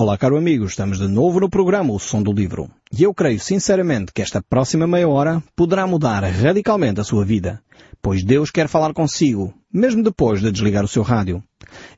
Olá, 0.00 0.16
caro 0.16 0.36
amigo, 0.36 0.64
estamos 0.64 1.00
de 1.00 1.08
novo 1.08 1.40
no 1.40 1.50
programa 1.50 1.92
O 1.92 1.98
Som 1.98 2.22
do 2.22 2.32
Livro. 2.32 2.70
E 2.96 3.02
eu 3.02 3.12
creio 3.12 3.40
sinceramente 3.40 4.12
que 4.12 4.22
esta 4.22 4.40
próxima 4.40 4.86
meia 4.86 5.08
hora 5.08 5.42
poderá 5.56 5.88
mudar 5.88 6.22
radicalmente 6.22 7.00
a 7.00 7.04
sua 7.04 7.24
vida, 7.24 7.60
pois 8.00 8.22
Deus 8.22 8.52
quer 8.52 8.68
falar 8.68 8.92
consigo, 8.92 9.52
mesmo 9.72 10.00
depois 10.04 10.40
de 10.40 10.52
desligar 10.52 10.84
o 10.84 10.88
seu 10.88 11.02
rádio. 11.02 11.42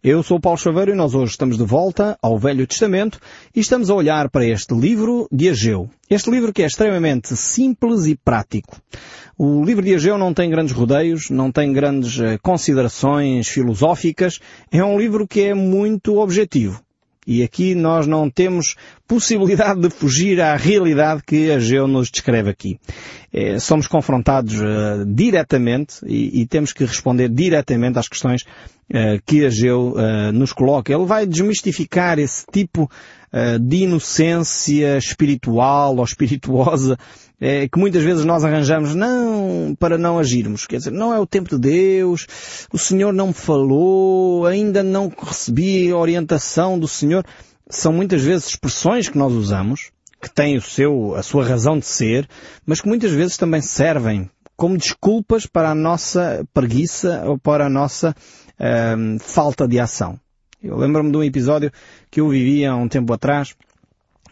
Eu 0.03 0.23
sou 0.23 0.41
Paulo 0.41 0.57
Chaveiro 0.57 0.93
e 0.93 0.95
nós 0.95 1.15
hoje 1.15 1.33
estamos 1.33 1.59
de 1.59 1.63
volta 1.63 2.17
ao 2.23 2.39
Velho 2.39 2.67
Testamento 2.67 3.21
e 3.55 3.61
estamos 3.61 3.91
a 3.91 3.95
olhar 3.95 4.31
para 4.31 4.47
este 4.47 4.75
livro 4.75 5.29
de 5.31 5.51
Ageu. 5.51 5.91
Este 6.09 6.31
livro 6.31 6.55
que 6.55 6.63
é 6.63 6.67
extremamente 6.67 7.37
simples 7.37 8.07
e 8.07 8.17
prático. 8.17 8.79
O 9.37 9.63
livro 9.63 9.85
de 9.85 9.95
Ageu 9.95 10.17
não 10.17 10.33
tem 10.33 10.49
grandes 10.49 10.73
rodeios, 10.73 11.29
não 11.29 11.53
tem 11.53 11.71
grandes 11.71 12.19
eh, 12.19 12.39
considerações 12.39 13.47
filosóficas, 13.47 14.41
é 14.73 14.83
um 14.83 14.99
livro 14.99 15.29
que 15.29 15.43
é 15.43 15.55
muito 15.55 16.19
objetivo. 16.19 16.83
E 17.27 17.43
aqui 17.43 17.75
nós 17.75 18.07
não 18.07 18.31
temos 18.31 18.77
possibilidade 19.07 19.81
de 19.81 19.91
fugir 19.91 20.41
à 20.41 20.57
realidade 20.57 21.23
que 21.27 21.51
Ageu 21.51 21.87
nos 21.87 22.11
descreve 22.11 22.49
aqui. 22.49 22.79
É, 23.33 23.59
somos 23.59 23.87
confrontados 23.87 24.55
uh, 24.55 25.05
diretamente 25.07 25.97
e, 26.07 26.41
e, 26.41 26.47
temos 26.47 26.73
que 26.73 26.85
responder 26.85 27.29
diretamente 27.29 27.99
às 27.99 28.09
questões 28.09 28.43
uh, 28.43 29.21
que 29.27 29.45
Ageu 29.45 29.93
uh, 29.93 30.33
nos 30.33 30.53
coloca. 30.53 30.93
Ele 30.93 31.05
vai 31.05 31.27
desmistificar 31.27 32.19
esse 32.19 32.45
tipo 32.51 32.91
de 33.61 33.85
inocência 33.85 34.99
espiritual 34.99 35.97
ou 35.97 36.03
espirituosa 36.03 36.99
é, 37.41 37.67
que 37.69 37.79
muitas 37.79 38.03
vezes 38.03 38.25
nós 38.25 38.45
arranjamos 38.45 38.95
não 38.95 39.75
para 39.79 39.97
não 39.97 40.19
agirmos. 40.19 40.67
Quer 40.67 40.77
dizer, 40.77 40.93
não 40.93 41.15
é 41.15 41.19
o 41.19 41.27
tempo 41.27 41.49
de 41.49 41.59
Deus, 41.59 42.27
o 42.73 42.79
Senhor 42.79 43.13
não 43.13 43.29
me 43.29 43.33
falou, 43.33 44.47
ainda 44.47 44.83
não 44.83 45.11
recebi 45.23 45.93
orientação 45.93 46.79
do 46.79 46.87
Senhor. 46.87 47.25
São 47.69 47.93
muitas 47.93 48.23
vezes 48.23 48.49
expressões 48.49 49.09
que 49.09 49.17
nós 49.17 49.33
usamos, 49.33 49.91
que 50.21 50.29
têm 50.29 50.57
o 50.57 50.61
seu, 50.61 51.15
a 51.15 51.23
sua 51.23 51.47
razão 51.47 51.79
de 51.79 51.87
ser, 51.87 52.29
mas 52.67 52.81
que 52.81 52.89
muitas 52.89 53.13
vezes 53.13 53.37
também 53.37 53.63
servem 53.63 54.29
como 54.57 54.77
desculpas 54.77 55.47
para 55.47 55.71
a 55.71 55.75
nossa 55.75 56.47
preguiça 56.53 57.23
ou 57.25 57.39
para 57.39 57.65
a 57.65 57.71
nossa 57.71 58.15
hum, 58.99 59.17
falta 59.19 59.67
de 59.67 59.81
ação. 59.81 60.21
Eu 60.63 60.77
lembro-me 60.77 61.11
de 61.11 61.17
um 61.17 61.23
episódio 61.23 61.73
que 62.11 62.21
eu 62.21 62.29
vivia 62.29 62.73
há 62.73 62.77
um 62.77 62.87
tempo 62.87 63.11
atrás, 63.15 63.55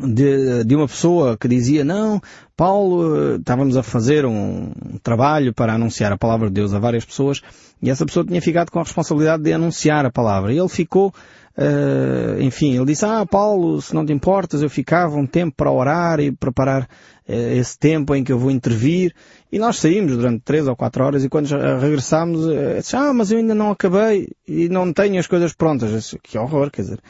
de, 0.01 0.65
de 0.65 0.77
uma 0.77 0.87
pessoa 0.87 1.37
que 1.37 1.49
dizia, 1.49 1.85
não, 1.85 2.21
Paulo, 2.57 3.37
estávamos 3.37 3.77
a 3.77 3.83
fazer 3.83 4.25
um 4.25 4.73
trabalho 5.03 5.53
para 5.53 5.75
anunciar 5.75 6.13
a 6.13 6.19
palavra 6.19 6.49
de 6.49 6.55
Deus 6.55 6.73
a 6.73 6.79
várias 6.79 7.05
pessoas 7.05 7.43
e 7.81 7.91
essa 7.91 8.05
pessoa 8.05 8.25
tinha 8.25 8.43
ficado 8.43 8.71
com 8.71 8.79
a 8.81 8.83
responsabilidade 8.83 9.43
de 9.43 9.53
anunciar 9.53 10.05
a 10.05 10.11
palavra. 10.11 10.53
E 10.53 10.59
ele 10.59 10.69
ficou, 10.69 11.09
uh, 11.57 12.41
enfim, 12.41 12.77
ele 12.77 12.87
disse, 12.87 13.05
ah, 13.05 13.25
Paulo, 13.25 13.81
se 13.81 13.95
não 13.95 14.05
te 14.05 14.13
importas, 14.13 14.63
eu 14.63 14.71
ficava 14.71 15.17
um 15.17 15.27
tempo 15.27 15.55
para 15.57 15.71
orar 15.71 16.19
e 16.19 16.33
preparar 16.33 16.83
uh, 16.83 17.33
esse 17.33 17.79
tempo 17.79 18.15
em 18.15 18.25
que 18.25 18.33
eu 18.33 18.39
vou 18.39 18.51
intervir. 18.51 19.15
E 19.51 19.59
nós 19.59 19.79
saímos 19.79 20.17
durante 20.17 20.43
três 20.45 20.67
ou 20.67 20.75
quatro 20.75 21.05
horas 21.05 21.25
e 21.25 21.29
quando 21.29 21.49
regressámos, 21.81 22.45
uh, 22.47 22.79
disse, 22.79 22.97
ah, 22.97 23.13
mas 23.15 23.31
eu 23.31 23.39
ainda 23.39 23.55
não 23.55 23.71
acabei 23.71 24.29
e 24.47 24.69
não 24.69 24.93
tenho 24.93 25.19
as 25.19 25.29
coisas 25.29 25.53
prontas. 25.53 25.93
Disse, 25.93 26.19
que 26.21 26.37
horror, 26.37 26.71
quer 26.71 26.83
dizer 26.83 27.01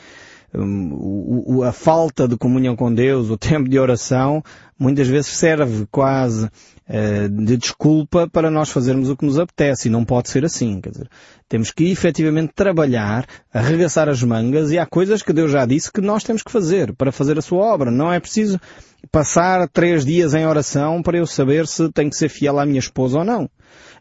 um, 0.55 1.63
a 1.63 1.73
falta 1.73 2.27
de 2.27 2.37
comunhão 2.37 2.75
com 2.75 2.93
Deus, 2.93 3.31
o 3.31 3.37
tempo 3.37 3.69
de 3.69 3.79
oração, 3.79 4.43
muitas 4.79 5.07
vezes 5.07 5.31
serve 5.31 5.87
quase 5.91 6.47
uh, 6.47 7.29
de 7.29 7.57
desculpa 7.57 8.29
para 8.29 8.51
nós 8.51 8.71
fazermos 8.71 9.11
o 9.11 9.17
que 9.17 9.27
nos 9.27 9.39
apetece 9.39 9.89
e 9.89 9.91
não 9.91 10.05
pode 10.05 10.31
ser 10.31 10.45
assim. 10.45 10.81
Quer 10.81 10.91
dizer, 10.91 11.11
temos 11.49 11.71
que 11.71 11.91
efetivamente 11.91 12.53
trabalhar, 12.55 13.27
arregaçar 13.53 14.09
as 14.09 14.23
mangas 14.23 14.71
e 14.71 14.79
há 14.79 14.87
coisas 14.87 15.23
que 15.23 15.33
Deus 15.33 15.51
já 15.51 15.67
disse 15.67 15.93
que 15.93 16.01
nós 16.01 16.25
temos 16.25 16.43
que 16.43 16.53
fazer 16.53 16.95
para 16.95 17.13
fazer 17.13 17.39
a 17.39 17.43
sua 17.43 17.65
obra. 17.65 17.91
Não 17.91 18.13
é 18.13 18.19
preciso 18.19 18.59
passar 19.11 19.69
três 19.69 20.05
dias 20.05 20.35
em 20.35 20.47
oração 20.47 21.03
para 21.03 21.19
eu 21.19 21.27
saber 21.27 21.67
se 21.67 21.91
tenho 21.93 22.11
que 22.11 22.17
ser 22.17 22.29
fiel 22.29 22.59
à 22.59 22.67
minha 22.67 22.81
esposa 22.81 23.19
ou 23.19 23.25
não. 23.25 23.49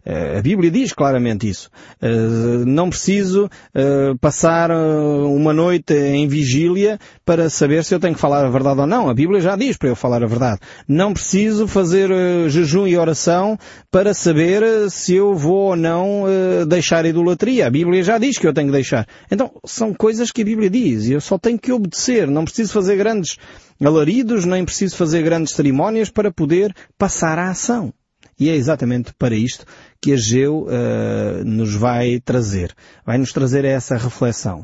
Eh, 0.09 0.37
a 0.37 0.41
Bíblia 0.41 0.71
diz 0.71 0.93
claramente 0.93 1.49
isso. 1.49 1.69
Eh, 2.01 2.63
não 2.65 2.89
preciso 2.89 3.49
eh, 3.75 4.13
passar 4.21 4.71
uma 4.71 5.51
noite 5.51 5.93
em 5.93 6.25
vigília 6.29 6.97
para 7.25 7.49
saber 7.49 7.83
se 7.83 7.93
eu 7.93 7.99
tenho 7.99 8.15
que 8.15 8.21
falar 8.21 8.45
a 8.45 8.49
verdade 8.49 8.79
ou 8.79 8.87
não. 8.87 9.09
A 9.09 9.13
Bíblia 9.13 9.41
já 9.41 9.57
diz 9.57 9.75
para 9.75 9.89
eu 9.89 9.97
falar 9.97 10.23
a 10.23 10.27
verdade. 10.27 10.61
Não 10.87 11.13
preciso 11.13 11.67
fazer 11.67 12.09
jejum 12.47 12.87
e 12.87 12.97
oração 12.97 13.57
para 13.91 14.13
saber 14.13 14.89
se 14.89 15.13
eu 15.15 15.35
vou 15.35 15.71
ou 15.71 15.75
não 15.75 16.23
deixar 16.67 17.03
a 17.03 17.09
idolatria. 17.09 17.67
A 17.67 17.69
Bíblia 17.69 18.01
já 18.01 18.17
diz 18.17 18.37
que 18.37 18.47
eu 18.47 18.53
tenho 18.53 18.67
que 18.67 18.73
deixar. 18.73 19.05
Então, 19.29 19.51
são 19.65 19.93
coisas 19.93 20.31
que 20.31 20.41
a 20.41 20.45
Bíblia 20.45 20.69
diz 20.69 21.07
e 21.07 21.13
eu 21.13 21.21
só 21.21 21.37
tenho 21.37 21.59
que 21.59 21.71
obedecer. 21.71 22.27
Não 22.27 22.45
preciso 22.45 22.71
fazer 22.71 22.95
grandes 22.95 23.37
alaridos, 23.85 24.45
nem 24.45 24.65
preciso 24.65 24.86
fazer 24.95 25.23
grandes 25.23 25.53
cerimónias 25.53 26.09
para 26.09 26.31
poder 26.31 26.73
passar 26.97 27.37
a 27.39 27.49
ação. 27.49 27.93
E 28.39 28.49
é 28.49 28.55
exatamente 28.55 29.13
para 29.13 29.35
isto 29.35 29.65
que 30.01 30.13
Ageu 30.13 30.67
uh, 30.67 31.43
nos 31.43 31.73
vai 31.73 32.19
trazer. 32.19 32.73
Vai 33.05 33.17
nos 33.17 33.31
trazer 33.31 33.65
essa 33.65 33.97
reflexão. 33.97 34.63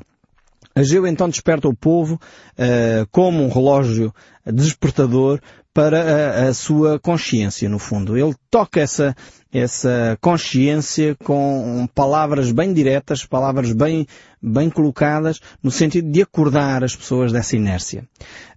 Ageu 0.75 1.06
então 1.06 1.29
desperta 1.29 1.67
o 1.67 1.75
povo 1.75 2.16
uh, 2.16 3.07
como 3.11 3.44
um 3.44 3.50
relógio 3.50 4.13
despertador 4.45 5.39
para 5.73 6.45
a, 6.45 6.50
a, 6.50 6.53
sua 6.53 7.00
consciência, 7.00 7.67
no 7.67 7.79
fundo. 7.79 8.16
Ele 8.16 8.35
toca 8.50 8.79
essa, 8.79 9.16
essa 9.51 10.17
consciência 10.22 11.16
com 11.23 11.88
palavras 11.95 12.51
bem 12.51 12.73
diretas, 12.73 13.25
palavras 13.25 13.72
bem, 13.72 14.06
bem 14.41 14.69
colocadas, 14.69 15.39
no 15.63 15.72
sentido 15.72 16.12
de 16.12 16.22
acordar 16.22 16.83
as 16.83 16.95
pessoas 16.95 17.31
dessa 17.31 17.56
inércia. 17.56 18.03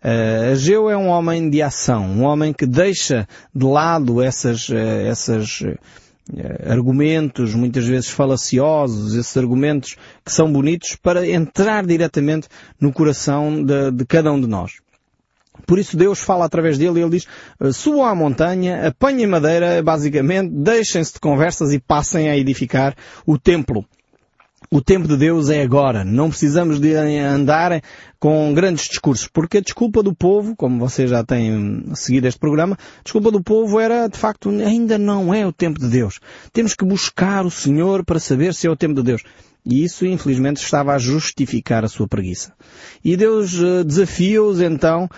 Uh, 0.04 0.52
Ageu 0.52 0.90
é 0.90 0.96
um 0.96 1.08
homem 1.08 1.48
de 1.48 1.62
ação, 1.62 2.04
um 2.04 2.22
homem 2.22 2.52
que 2.52 2.66
deixa 2.66 3.26
de 3.54 3.64
lado 3.64 4.22
essas, 4.22 4.68
uh, 4.68 4.76
essas 4.76 5.62
argumentos, 6.68 7.54
muitas 7.54 7.86
vezes 7.86 8.08
falaciosos, 8.08 9.14
esses 9.14 9.36
argumentos 9.36 9.96
que 10.24 10.32
são 10.32 10.52
bonitos, 10.52 10.96
para 10.96 11.26
entrar 11.28 11.86
diretamente 11.86 12.48
no 12.80 12.92
coração 12.92 13.62
de, 13.62 13.92
de 13.92 14.04
cada 14.04 14.32
um 14.32 14.40
de 14.40 14.46
nós. 14.46 14.72
Por 15.66 15.78
isso 15.78 15.96
Deus 15.96 16.20
fala 16.20 16.44
através 16.44 16.76
dele 16.76 17.00
e 17.00 17.02
ele 17.02 17.10
diz, 17.10 17.26
eh, 17.60 17.72
subam 17.72 18.04
à 18.04 18.14
montanha, 18.14 18.88
apanhem 18.88 19.26
madeira, 19.26 19.82
basicamente, 19.82 20.50
deixem-se 20.52 21.14
de 21.14 21.20
conversas 21.20 21.72
e 21.72 21.78
passem 21.78 22.28
a 22.28 22.36
edificar 22.36 22.94
o 23.24 23.38
templo. 23.38 23.84
O 24.70 24.80
tempo 24.80 25.06
de 25.06 25.16
Deus 25.16 25.48
é 25.48 25.62
agora. 25.62 26.04
Não 26.04 26.28
precisamos 26.28 26.80
de 26.80 26.94
andar 26.94 27.82
com 28.18 28.52
grandes 28.54 28.88
discursos, 28.88 29.28
porque 29.28 29.58
a 29.58 29.60
desculpa 29.60 30.02
do 30.02 30.14
povo, 30.14 30.56
como 30.56 30.78
vocês 30.78 31.10
já 31.10 31.22
têm 31.22 31.84
seguido 31.94 32.26
este 32.26 32.40
programa, 32.40 32.76
a 32.76 33.02
desculpa 33.02 33.30
do 33.30 33.42
povo 33.42 33.78
era, 33.78 34.08
de 34.08 34.18
facto, 34.18 34.50
ainda 34.50 34.98
não 34.98 35.32
é 35.32 35.46
o 35.46 35.52
tempo 35.52 35.78
de 35.78 35.88
Deus. 35.88 36.18
Temos 36.52 36.74
que 36.74 36.84
buscar 36.84 37.46
o 37.46 37.50
Senhor 37.50 38.04
para 38.04 38.18
saber 38.18 38.54
se 38.54 38.66
é 38.66 38.70
o 38.70 38.76
tempo 38.76 38.94
de 38.94 39.02
Deus. 39.02 39.22
E 39.64 39.82
isso, 39.82 40.06
infelizmente, 40.06 40.62
estava 40.62 40.94
a 40.94 40.98
justificar 40.98 41.84
a 41.84 41.88
sua 41.88 42.06
preguiça. 42.06 42.52
E 43.04 43.16
Deus 43.16 43.52
eh, 43.60 43.82
desafia-os, 43.82 44.60
então, 44.60 45.08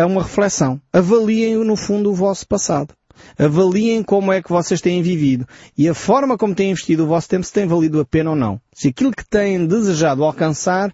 a 0.00 0.06
uma 0.06 0.22
reflexão. 0.22 0.80
Avaliem, 0.90 1.56
no 1.56 1.76
fundo, 1.76 2.10
o 2.10 2.14
vosso 2.14 2.46
passado. 2.46 2.94
Avaliem 3.38 4.02
como 4.02 4.32
é 4.32 4.42
que 4.42 4.50
vocês 4.50 4.80
têm 4.80 5.02
vivido 5.02 5.46
e 5.76 5.88
a 5.88 5.94
forma 5.94 6.36
como 6.36 6.54
têm 6.54 6.70
investido 6.70 7.04
o 7.04 7.06
vosso 7.06 7.28
tempo 7.28 7.44
se 7.44 7.52
tem 7.52 7.66
valido 7.66 8.00
a 8.00 8.04
pena 8.04 8.30
ou 8.30 8.36
não. 8.36 8.60
Se 8.72 8.88
aquilo 8.88 9.12
que 9.12 9.24
têm 9.24 9.66
desejado 9.66 10.24
alcançar 10.24 10.92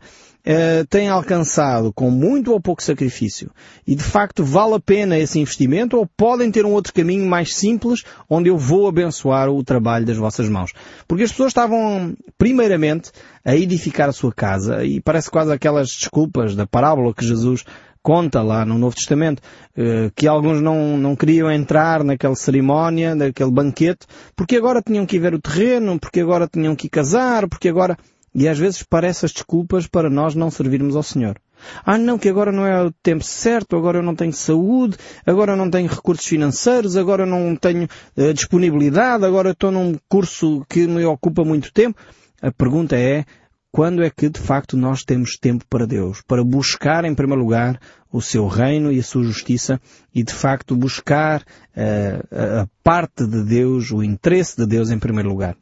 Uh, 0.48 0.86
têm 0.86 1.10
alcançado 1.10 1.92
com 1.92 2.10
muito 2.10 2.52
ou 2.52 2.60
pouco 2.60 2.82
sacrifício 2.82 3.50
e 3.86 3.94
de 3.94 4.02
facto 4.02 4.42
vale 4.42 4.76
a 4.76 4.80
pena 4.80 5.18
esse 5.18 5.38
investimento 5.38 5.98
ou 5.98 6.06
podem 6.06 6.50
ter 6.50 6.64
um 6.64 6.72
outro 6.72 6.94
caminho 6.94 7.28
mais 7.28 7.54
simples 7.54 8.02
onde 8.30 8.48
eu 8.48 8.56
vou 8.56 8.88
abençoar 8.88 9.50
o 9.50 9.62
trabalho 9.62 10.06
das 10.06 10.16
vossas 10.16 10.48
mãos. 10.48 10.72
Porque 11.06 11.24
as 11.24 11.32
pessoas 11.32 11.50
estavam 11.50 12.16
primeiramente 12.38 13.10
a 13.44 13.54
edificar 13.56 14.08
a 14.08 14.12
sua 14.12 14.32
casa 14.32 14.84
e 14.84 15.02
parece 15.02 15.30
quase 15.30 15.52
aquelas 15.52 15.88
desculpas 15.88 16.54
da 16.54 16.66
parábola 16.66 17.12
que 17.12 17.26
Jesus 17.26 17.64
conta 18.08 18.40
lá 18.40 18.64
no 18.64 18.78
Novo 18.78 18.96
Testamento 18.96 19.42
eh, 19.76 20.10
que 20.16 20.26
alguns 20.26 20.62
não, 20.62 20.96
não 20.96 21.14
queriam 21.14 21.52
entrar 21.52 22.02
naquela 22.02 22.34
cerimónia, 22.34 23.14
naquele 23.14 23.50
banquete, 23.50 24.06
porque 24.34 24.56
agora 24.56 24.80
tinham 24.80 25.04
que 25.04 25.16
ir 25.16 25.18
ver 25.18 25.34
o 25.34 25.38
terreno, 25.38 26.00
porque 26.00 26.20
agora 26.20 26.48
tinham 26.50 26.74
que 26.74 26.88
casar, 26.88 27.46
porque 27.46 27.68
agora... 27.68 27.98
E 28.34 28.48
às 28.48 28.58
vezes 28.58 28.82
parecem 28.82 29.26
as 29.26 29.32
desculpas 29.32 29.86
para 29.86 30.08
nós 30.08 30.34
não 30.34 30.50
servirmos 30.50 30.96
ao 30.96 31.02
Senhor. 31.02 31.36
Ah 31.84 31.98
não, 31.98 32.16
que 32.16 32.30
agora 32.30 32.50
não 32.50 32.64
é 32.64 32.82
o 32.82 32.90
tempo 33.02 33.24
certo, 33.24 33.76
agora 33.76 33.98
eu 33.98 34.02
não 34.02 34.14
tenho 34.14 34.32
saúde, 34.32 34.96
agora 35.26 35.52
eu 35.52 35.56
não 35.56 35.70
tenho 35.70 35.88
recursos 35.88 36.24
financeiros, 36.24 36.96
agora 36.96 37.24
eu 37.24 37.26
não 37.26 37.56
tenho 37.56 37.88
uh, 38.16 38.32
disponibilidade, 38.32 39.24
agora 39.26 39.50
eu 39.50 39.52
estou 39.52 39.70
num 39.70 39.96
curso 40.08 40.64
que 40.66 40.86
me 40.86 41.04
ocupa 41.04 41.44
muito 41.44 41.70
tempo. 41.74 41.98
A 42.40 42.50
pergunta 42.50 42.96
é, 42.96 43.24
quando 43.70 44.02
é 44.02 44.10
que 44.10 44.28
de 44.28 44.40
facto 44.40 44.76
nós 44.76 45.04
temos 45.04 45.36
tempo 45.36 45.64
para 45.68 45.86
Deus, 45.86 46.22
para 46.26 46.42
buscar 46.42 47.04
em 47.04 47.14
primeiro 47.14 47.42
lugar 47.42 47.78
o 48.10 48.20
seu 48.22 48.46
reino 48.46 48.90
e 48.90 48.98
a 48.98 49.02
sua 49.02 49.22
justiça 49.22 49.80
e 50.14 50.22
de 50.22 50.32
facto 50.32 50.74
buscar 50.74 51.42
uh, 51.42 52.62
a 52.62 52.68
parte 52.82 53.26
de 53.26 53.44
Deus, 53.44 53.90
o 53.90 54.02
interesse 54.02 54.56
de 54.56 54.66
Deus 54.66 54.90
em 54.90 54.98
primeiro 54.98 55.28
lugar. 55.28 55.56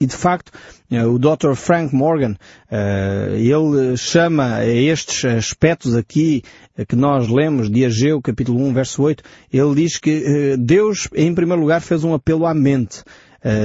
E 0.00 0.06
de 0.06 0.16
facto, 0.16 0.50
eh, 0.90 1.04
o 1.04 1.18
Dr. 1.18 1.54
Frank 1.54 1.94
Morgan, 1.94 2.34
eh, 2.70 3.34
ele 3.36 3.96
chama 3.98 4.64
estes 4.64 5.24
aspectos 5.26 5.94
aqui 5.94 6.42
que 6.88 6.96
nós 6.96 7.28
lemos 7.28 7.68
de 7.68 7.84
Ageu, 7.84 8.22
capítulo 8.22 8.64
1, 8.66 8.72
verso 8.72 9.02
8, 9.02 9.22
ele 9.52 9.74
diz 9.74 9.98
que 9.98 10.56
Deus, 10.58 11.06
em 11.14 11.34
primeiro 11.34 11.60
lugar, 11.60 11.82
fez 11.82 12.02
um 12.02 12.14
apelo 12.14 12.46
à 12.46 12.54
mente. 12.54 13.02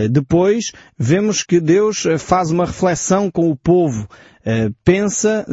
Depois, 0.10 0.72
vemos 0.98 1.44
que 1.44 1.60
Deus 1.60 2.04
faz 2.19 2.51
uma 2.51 2.66
reflexão 2.66 3.30
com 3.30 3.50
o 3.50 3.56
povo. 3.56 4.07
Pensa, 4.84 5.46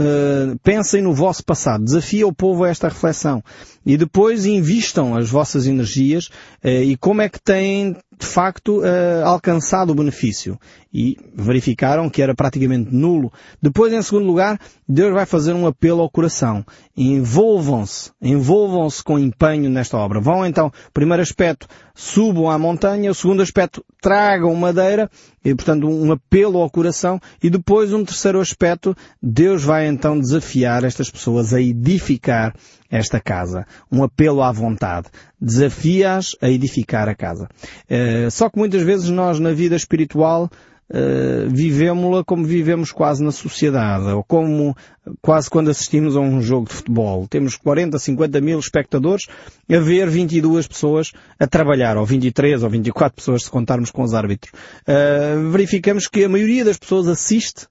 pensem 0.63 1.03
no 1.03 1.15
vosso 1.15 1.45
passado. 1.45 1.85
Desafia 1.85 2.27
o 2.27 2.35
povo 2.35 2.65
a 2.65 2.69
esta 2.69 2.89
reflexão. 2.89 3.43
E 3.85 3.97
depois 3.97 4.47
invistam 4.47 5.17
as 5.17 5.29
vossas 5.29 5.67
energias 5.67 6.29
e 6.63 6.97
como 6.99 7.23
é 7.23 7.29
que 7.29 7.41
têm 7.41 7.97
de 8.19 8.27
facto 8.27 8.83
alcançado 9.25 9.91
o 9.91 9.95
benefício 9.95 10.59
e 10.95 11.17
verificaram 11.35 12.11
que 12.11 12.21
era 12.21 12.35
praticamente 12.35 12.95
nulo. 12.95 13.33
Depois, 13.61 13.93
em 13.93 14.03
segundo 14.03 14.27
lugar, 14.27 14.61
Deus 14.87 15.15
vai 15.15 15.25
fazer 15.25 15.55
um 15.55 15.67
apelo 15.67 16.03
ao 16.03 16.11
coração. 16.11 16.65
Envolvam-se, 16.95 18.11
envolvam-se 18.21 19.03
com 19.03 19.19
empenho 19.19 19.71
nesta 19.71 19.97
obra. 19.97 20.21
Vão 20.21 20.45
então, 20.45 20.71
primeiro 20.93 21.23
aspecto, 21.23 21.67
subam 21.95 22.51
à 22.51 22.59
montanha, 22.59 23.11
o 23.11 23.15
segundo 23.15 23.43
aspecto, 23.43 23.83
tragam 24.03 24.55
madeira, 24.55 25.11
e 25.45 25.55
portanto 25.55 25.89
um 25.89 26.13
apelo 26.13 26.61
ao 26.61 26.71
coração, 26.71 27.19
e 27.43 27.49
depois 27.49 27.93
um 27.93 28.05
terceiro 28.05 28.41
aspecto, 28.41 28.82
Deus 29.23 29.65
vai 29.65 29.87
então 29.87 30.19
desafiar 30.19 30.85
estas 30.85 31.11
pessoas 31.11 31.53
a 31.55 31.61
edificar 31.61 32.55
esta 32.91 33.21
casa. 33.21 33.67
Um 33.91 34.03
apelo 34.03 34.43
à 34.43 34.53
vontade. 34.53 35.09
Desafia-as 35.41 36.37
a 36.41 36.49
edificar 36.49 37.09
a 37.09 37.15
casa. 37.15 37.49
Uh, 37.89 38.31
só 38.31 38.51
que 38.51 38.59
muitas 38.59 38.83
vezes 38.83 39.09
nós 39.09 39.39
na 39.39 39.53
vida 39.53 39.77
espiritual 39.77 40.51
Uh, 40.93 41.49
vivemos-la 41.49 42.23
como 42.23 42.45
vivemos 42.45 42.93
quase 42.93 43.25
na 43.25 43.33
sociedade, 43.33 44.13
ou 44.13 44.23
como 44.23 44.77
quase 45.23 45.49
quando 45.49 45.71
assistimos 45.71 46.17
a 46.17 46.21
um 46.21 46.43
jogo 46.43 46.69
de 46.69 46.75
futebol. 46.75 47.27
Temos 47.27 47.57
40, 47.57 47.99
50 47.99 48.41
mil 48.43 48.59
espectadores 48.59 49.25
a 49.71 49.79
ver 49.79 50.11
22 50.11 50.69
pessoas 50.69 51.13
a 51.41 51.47
trabalhar, 51.47 51.97
ou 51.97 52.05
23 52.05 52.63
ou 52.63 52.69
24 52.69 53.17
pessoas 53.17 53.45
se 53.45 53.51
contarmos 53.51 53.91
com 53.91 54.03
os 54.03 54.13
árbitros. 54.13 54.53
Uh, 54.83 55.51
verificamos 55.51 56.07
que 56.07 56.25
a 56.25 56.29
maioria 56.29 56.63
das 56.63 56.77
pessoas 56.77 57.09
assiste 57.09 57.67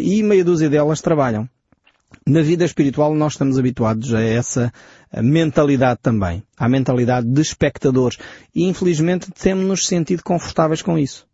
e 0.00 0.22
meia 0.22 0.44
dúzia 0.44 0.68
delas 0.68 1.00
trabalham. 1.00 1.48
Na 2.26 2.42
vida 2.42 2.64
espiritual 2.64 3.14
nós 3.14 3.32
estamos 3.32 3.58
habituados 3.58 4.14
a 4.14 4.22
essa 4.22 4.72
mentalidade 5.22 6.00
também, 6.02 6.42
à 6.56 6.68
mentalidade 6.68 7.26
de 7.26 7.40
espectadores. 7.40 8.18
E 8.54 8.64
infelizmente 8.64 9.30
temos-nos 9.30 9.86
sentido 9.86 10.22
confortáveis 10.22 10.80
com 10.80 10.98
isso. 10.98 11.26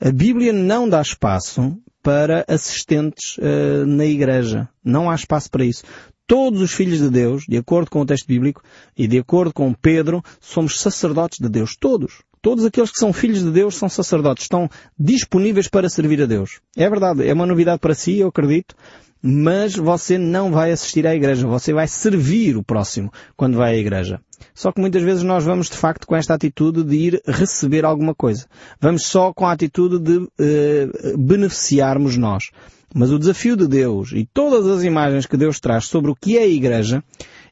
A 0.00 0.10
Bíblia 0.10 0.52
não 0.52 0.88
dá 0.88 1.00
espaço 1.00 1.76
para 2.02 2.44
assistentes 2.48 3.36
uh, 3.38 3.86
na 3.86 4.04
igreja. 4.04 4.68
Não 4.84 5.08
há 5.08 5.14
espaço 5.14 5.48
para 5.48 5.64
isso. 5.64 5.84
Todos 6.26 6.60
os 6.60 6.72
filhos 6.72 6.98
de 6.98 7.08
Deus, 7.08 7.44
de 7.48 7.56
acordo 7.56 7.90
com 7.90 8.00
o 8.00 8.06
texto 8.06 8.26
bíblico 8.26 8.62
e 8.96 9.06
de 9.06 9.18
acordo 9.18 9.52
com 9.52 9.72
Pedro, 9.72 10.22
somos 10.40 10.80
sacerdotes 10.80 11.38
de 11.38 11.48
Deus. 11.48 11.76
Todos. 11.78 12.22
Todos 12.42 12.64
aqueles 12.64 12.90
que 12.90 12.98
são 12.98 13.12
filhos 13.12 13.42
de 13.42 13.50
Deus 13.50 13.76
são 13.76 13.88
sacerdotes. 13.88 14.44
Estão 14.44 14.68
disponíveis 14.98 15.68
para 15.68 15.88
servir 15.88 16.20
a 16.20 16.26
Deus. 16.26 16.60
É 16.76 16.90
verdade. 16.90 17.26
É 17.26 17.32
uma 17.32 17.46
novidade 17.46 17.78
para 17.78 17.94
si, 17.94 18.18
eu 18.18 18.28
acredito 18.28 18.74
mas 19.22 19.76
você 19.76 20.18
não 20.18 20.50
vai 20.50 20.72
assistir 20.72 21.06
à 21.06 21.14
igreja, 21.14 21.46
você 21.46 21.72
vai 21.72 21.86
servir 21.86 22.56
o 22.56 22.62
próximo 22.62 23.12
quando 23.36 23.56
vai 23.56 23.74
à 23.74 23.78
igreja. 23.78 24.20
Só 24.52 24.72
que 24.72 24.80
muitas 24.80 25.02
vezes 25.02 25.22
nós 25.22 25.44
vamos 25.44 25.70
de 25.70 25.76
facto 25.76 26.06
com 26.06 26.16
esta 26.16 26.34
atitude 26.34 26.82
de 26.82 26.96
ir 26.96 27.22
receber 27.24 27.84
alguma 27.84 28.14
coisa. 28.14 28.46
Vamos 28.80 29.04
só 29.04 29.32
com 29.32 29.46
a 29.46 29.52
atitude 29.52 30.00
de 30.00 30.28
eh, 30.40 30.88
beneficiarmos 31.16 32.16
nós. 32.16 32.50
Mas 32.94 33.10
o 33.10 33.18
desafio 33.18 33.56
de 33.56 33.66
Deus 33.66 34.10
e 34.12 34.28
todas 34.34 34.66
as 34.66 34.82
imagens 34.82 35.24
que 35.24 35.36
Deus 35.36 35.60
traz 35.60 35.84
sobre 35.84 36.10
o 36.10 36.16
que 36.16 36.36
é 36.36 36.42
a 36.42 36.46
igreja 36.46 37.02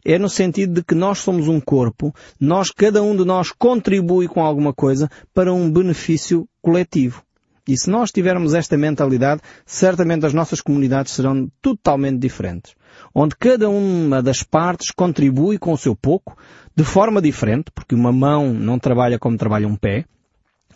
é 0.05 0.19
no 0.19 0.29
sentido 0.29 0.75
de 0.75 0.83
que 0.83 0.95
nós 0.95 1.19
somos 1.19 1.49
um 1.49 1.61
corpo, 1.61 2.15
nós, 2.39 2.71
cada 2.71 3.03
um 3.03 3.17
de 3.17 3.25
nós 3.25 3.53
contribui 3.53 4.29
com 4.29 4.43
alguma 4.43 4.73
coisa 4.73 5.09
para 5.35 5.53
um 5.53 5.71
benefício 5.71 6.49
coletivo. 6.61 7.23
E 7.69 7.77
se 7.77 7.89
nós 7.89 8.11
tivermos 8.11 8.55
esta 8.55 8.77
mentalidade, 8.77 9.43
certamente 9.65 10.27
as 10.27 10.35
nossas 10.35 10.61
comunidades 10.61 11.13
serão 11.13 11.49
totalmente 11.63 12.19
diferentes. 12.19 12.75
Onde 13.15 13.37
cada 13.37 13.69
uma 13.69 14.23
das 14.23 14.43
partes 14.43 14.91
contribui 14.91 15.59
com 15.59 15.73
o 15.73 15.79
seu 15.79 15.95
pouco, 15.95 16.37
de 16.75 16.85
forma 16.85 17.21
diferente, 17.23 17.71
porque 17.75 17.95
uma 17.95 18.11
mão 18.11 18.53
não 18.53 18.79
trabalha 18.79 19.19
como 19.19 19.37
trabalha 19.37 19.69
um 19.69 19.77
pé, 19.77 20.05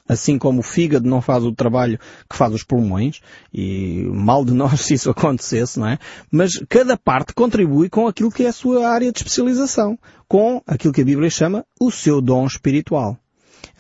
assim 0.09 0.39
como 0.39 0.61
o 0.61 0.63
fígado 0.63 1.09
não 1.09 1.21
faz 1.21 1.45
o 1.45 1.53
trabalho 1.53 1.99
que 2.29 2.37
faz 2.37 2.53
os 2.55 2.63
pulmões, 2.63 3.21
e 3.53 4.05
mal 4.13 4.45
de 4.45 4.53
nós 4.53 4.81
se 4.81 4.95
isso 4.95 5.11
acontecesse, 5.11 5.79
não 5.79 5.89
é? 5.89 5.99
Mas 6.31 6.63
cada 6.69 6.97
parte 6.97 7.35
contribui 7.35 7.89
com 7.89 8.07
aquilo 8.07 8.31
que 8.31 8.45
é 8.45 8.49
a 8.49 8.53
sua 8.53 8.89
área 8.89 9.11
de 9.11 9.19
especialização, 9.19 9.99
com 10.29 10.63
aquilo 10.67 10.93
que 10.93 11.03
a 11.03 11.05
Bíblia 11.05 11.31
chama 11.31 11.65
o 11.81 11.91
seu 11.91 12.21
dom 12.21 12.47
espiritual. 12.47 13.19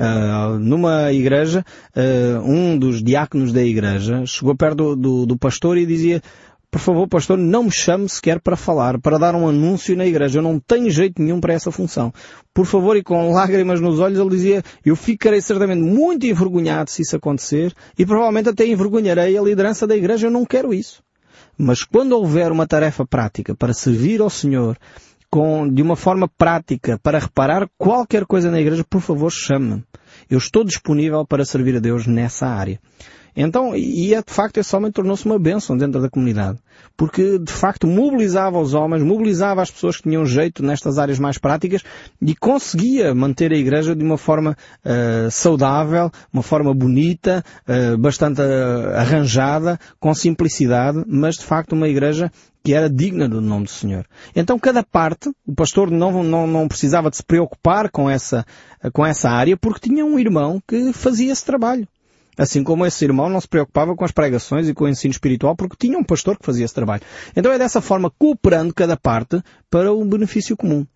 Uh, 0.00 0.58
numa 0.58 1.12
igreja, 1.12 1.64
uh, 1.94 2.40
um 2.42 2.76
dos 2.76 3.02
diáconos 3.02 3.52
da 3.52 3.62
igreja 3.62 4.24
chegou 4.26 4.56
perto 4.56 4.76
do, 4.76 4.96
do, 4.96 5.26
do 5.26 5.38
pastor 5.38 5.78
e 5.78 5.86
dizia 5.86 6.20
por 6.74 6.80
favor, 6.80 7.06
pastor, 7.06 7.38
não 7.38 7.62
me 7.62 7.70
chame 7.70 8.08
sequer 8.08 8.40
para 8.40 8.56
falar, 8.56 8.98
para 9.00 9.16
dar 9.16 9.36
um 9.36 9.46
anúncio 9.46 9.96
na 9.96 10.04
igreja. 10.04 10.40
Eu 10.40 10.42
não 10.42 10.58
tenho 10.58 10.90
jeito 10.90 11.22
nenhum 11.22 11.40
para 11.40 11.54
essa 11.54 11.70
função. 11.70 12.12
Por 12.52 12.66
favor, 12.66 12.96
e 12.96 13.02
com 13.04 13.30
lágrimas 13.30 13.80
nos 13.80 14.00
olhos, 14.00 14.18
ele 14.18 14.30
dizia, 14.30 14.60
eu 14.84 14.96
ficarei 14.96 15.40
certamente 15.40 15.80
muito 15.80 16.26
envergonhado 16.26 16.90
se 16.90 17.02
isso 17.02 17.14
acontecer 17.14 17.72
e 17.96 18.04
provavelmente 18.04 18.48
até 18.48 18.66
envergonharei 18.66 19.38
a 19.38 19.40
liderança 19.40 19.86
da 19.86 19.94
igreja. 19.94 20.26
Eu 20.26 20.32
não 20.32 20.44
quero 20.44 20.74
isso. 20.74 21.00
Mas 21.56 21.84
quando 21.84 22.10
houver 22.10 22.50
uma 22.50 22.66
tarefa 22.66 23.06
prática 23.06 23.54
para 23.54 23.72
servir 23.72 24.20
ao 24.20 24.28
Senhor, 24.28 24.76
com, 25.30 25.72
de 25.72 25.80
uma 25.80 25.94
forma 25.94 26.26
prática 26.26 26.98
para 27.00 27.20
reparar 27.20 27.68
qualquer 27.78 28.26
coisa 28.26 28.50
na 28.50 28.60
igreja, 28.60 28.84
por 28.90 29.00
favor, 29.00 29.30
chame-me. 29.30 29.84
Eu 30.28 30.38
estou 30.38 30.64
disponível 30.64 31.24
para 31.24 31.44
servir 31.44 31.76
a 31.76 31.80
Deus 31.80 32.04
nessa 32.04 32.48
área. 32.48 32.80
Então, 33.36 33.74
e 33.74 34.14
é, 34.14 34.22
de 34.22 34.32
facto, 34.32 34.58
esse 34.58 34.74
homem 34.76 34.92
tornou-se 34.92 35.26
uma 35.26 35.38
bênção 35.38 35.76
dentro 35.76 36.00
da 36.00 36.08
comunidade. 36.08 36.58
Porque, 36.96 37.38
de 37.38 37.52
facto, 37.52 37.86
mobilizava 37.86 38.58
os 38.60 38.74
homens, 38.74 39.02
mobilizava 39.02 39.60
as 39.60 39.70
pessoas 39.70 39.96
que 39.96 40.04
tinham 40.04 40.24
jeito 40.24 40.62
nestas 40.62 40.98
áreas 40.98 41.18
mais 41.18 41.38
práticas 41.38 41.82
e 42.22 42.34
conseguia 42.36 43.14
manter 43.14 43.52
a 43.52 43.56
igreja 43.56 43.94
de 43.94 44.04
uma 44.04 44.16
forma 44.16 44.56
uh, 44.84 45.30
saudável, 45.30 46.10
uma 46.32 46.42
forma 46.42 46.72
bonita, 46.72 47.44
uh, 47.68 47.98
bastante 47.98 48.40
uh, 48.40 48.96
arranjada, 48.96 49.78
com 49.98 50.14
simplicidade, 50.14 51.02
mas, 51.06 51.36
de 51.36 51.44
facto, 51.44 51.72
uma 51.72 51.88
igreja 51.88 52.30
que 52.64 52.72
era 52.72 52.88
digna 52.88 53.28
do 53.28 53.42
nome 53.42 53.64
do 53.64 53.70
Senhor. 53.70 54.06
Então 54.34 54.58
cada 54.58 54.82
parte, 54.82 55.30
o 55.46 55.54
pastor 55.54 55.90
não, 55.90 56.24
não, 56.24 56.46
não 56.46 56.66
precisava 56.66 57.10
de 57.10 57.16
se 57.18 57.22
preocupar 57.22 57.90
com 57.90 58.08
essa, 58.08 58.46
com 58.90 59.04
essa 59.04 59.28
área 59.28 59.54
porque 59.54 59.86
tinha 59.86 60.02
um 60.02 60.18
irmão 60.18 60.62
que 60.66 60.90
fazia 60.94 61.30
esse 61.30 61.44
trabalho. 61.44 61.86
Assim 62.36 62.64
como 62.64 62.84
esse 62.84 63.04
irmão 63.04 63.28
não 63.28 63.40
se 63.40 63.48
preocupava 63.48 63.94
com 63.94 64.04
as 64.04 64.12
pregações 64.12 64.68
e 64.68 64.74
com 64.74 64.84
o 64.84 64.88
ensino 64.88 65.12
espiritual 65.12 65.54
porque 65.54 65.76
tinha 65.78 65.98
um 65.98 66.04
pastor 66.04 66.38
que 66.38 66.44
fazia 66.44 66.64
esse 66.64 66.74
trabalho. 66.74 67.02
Então 67.36 67.52
é 67.52 67.58
dessa 67.58 67.80
forma 67.80 68.10
cooperando 68.10 68.74
cada 68.74 68.96
parte 68.96 69.42
para 69.70 69.92
um 69.92 70.08
benefício 70.08 70.56
comum. 70.56 70.86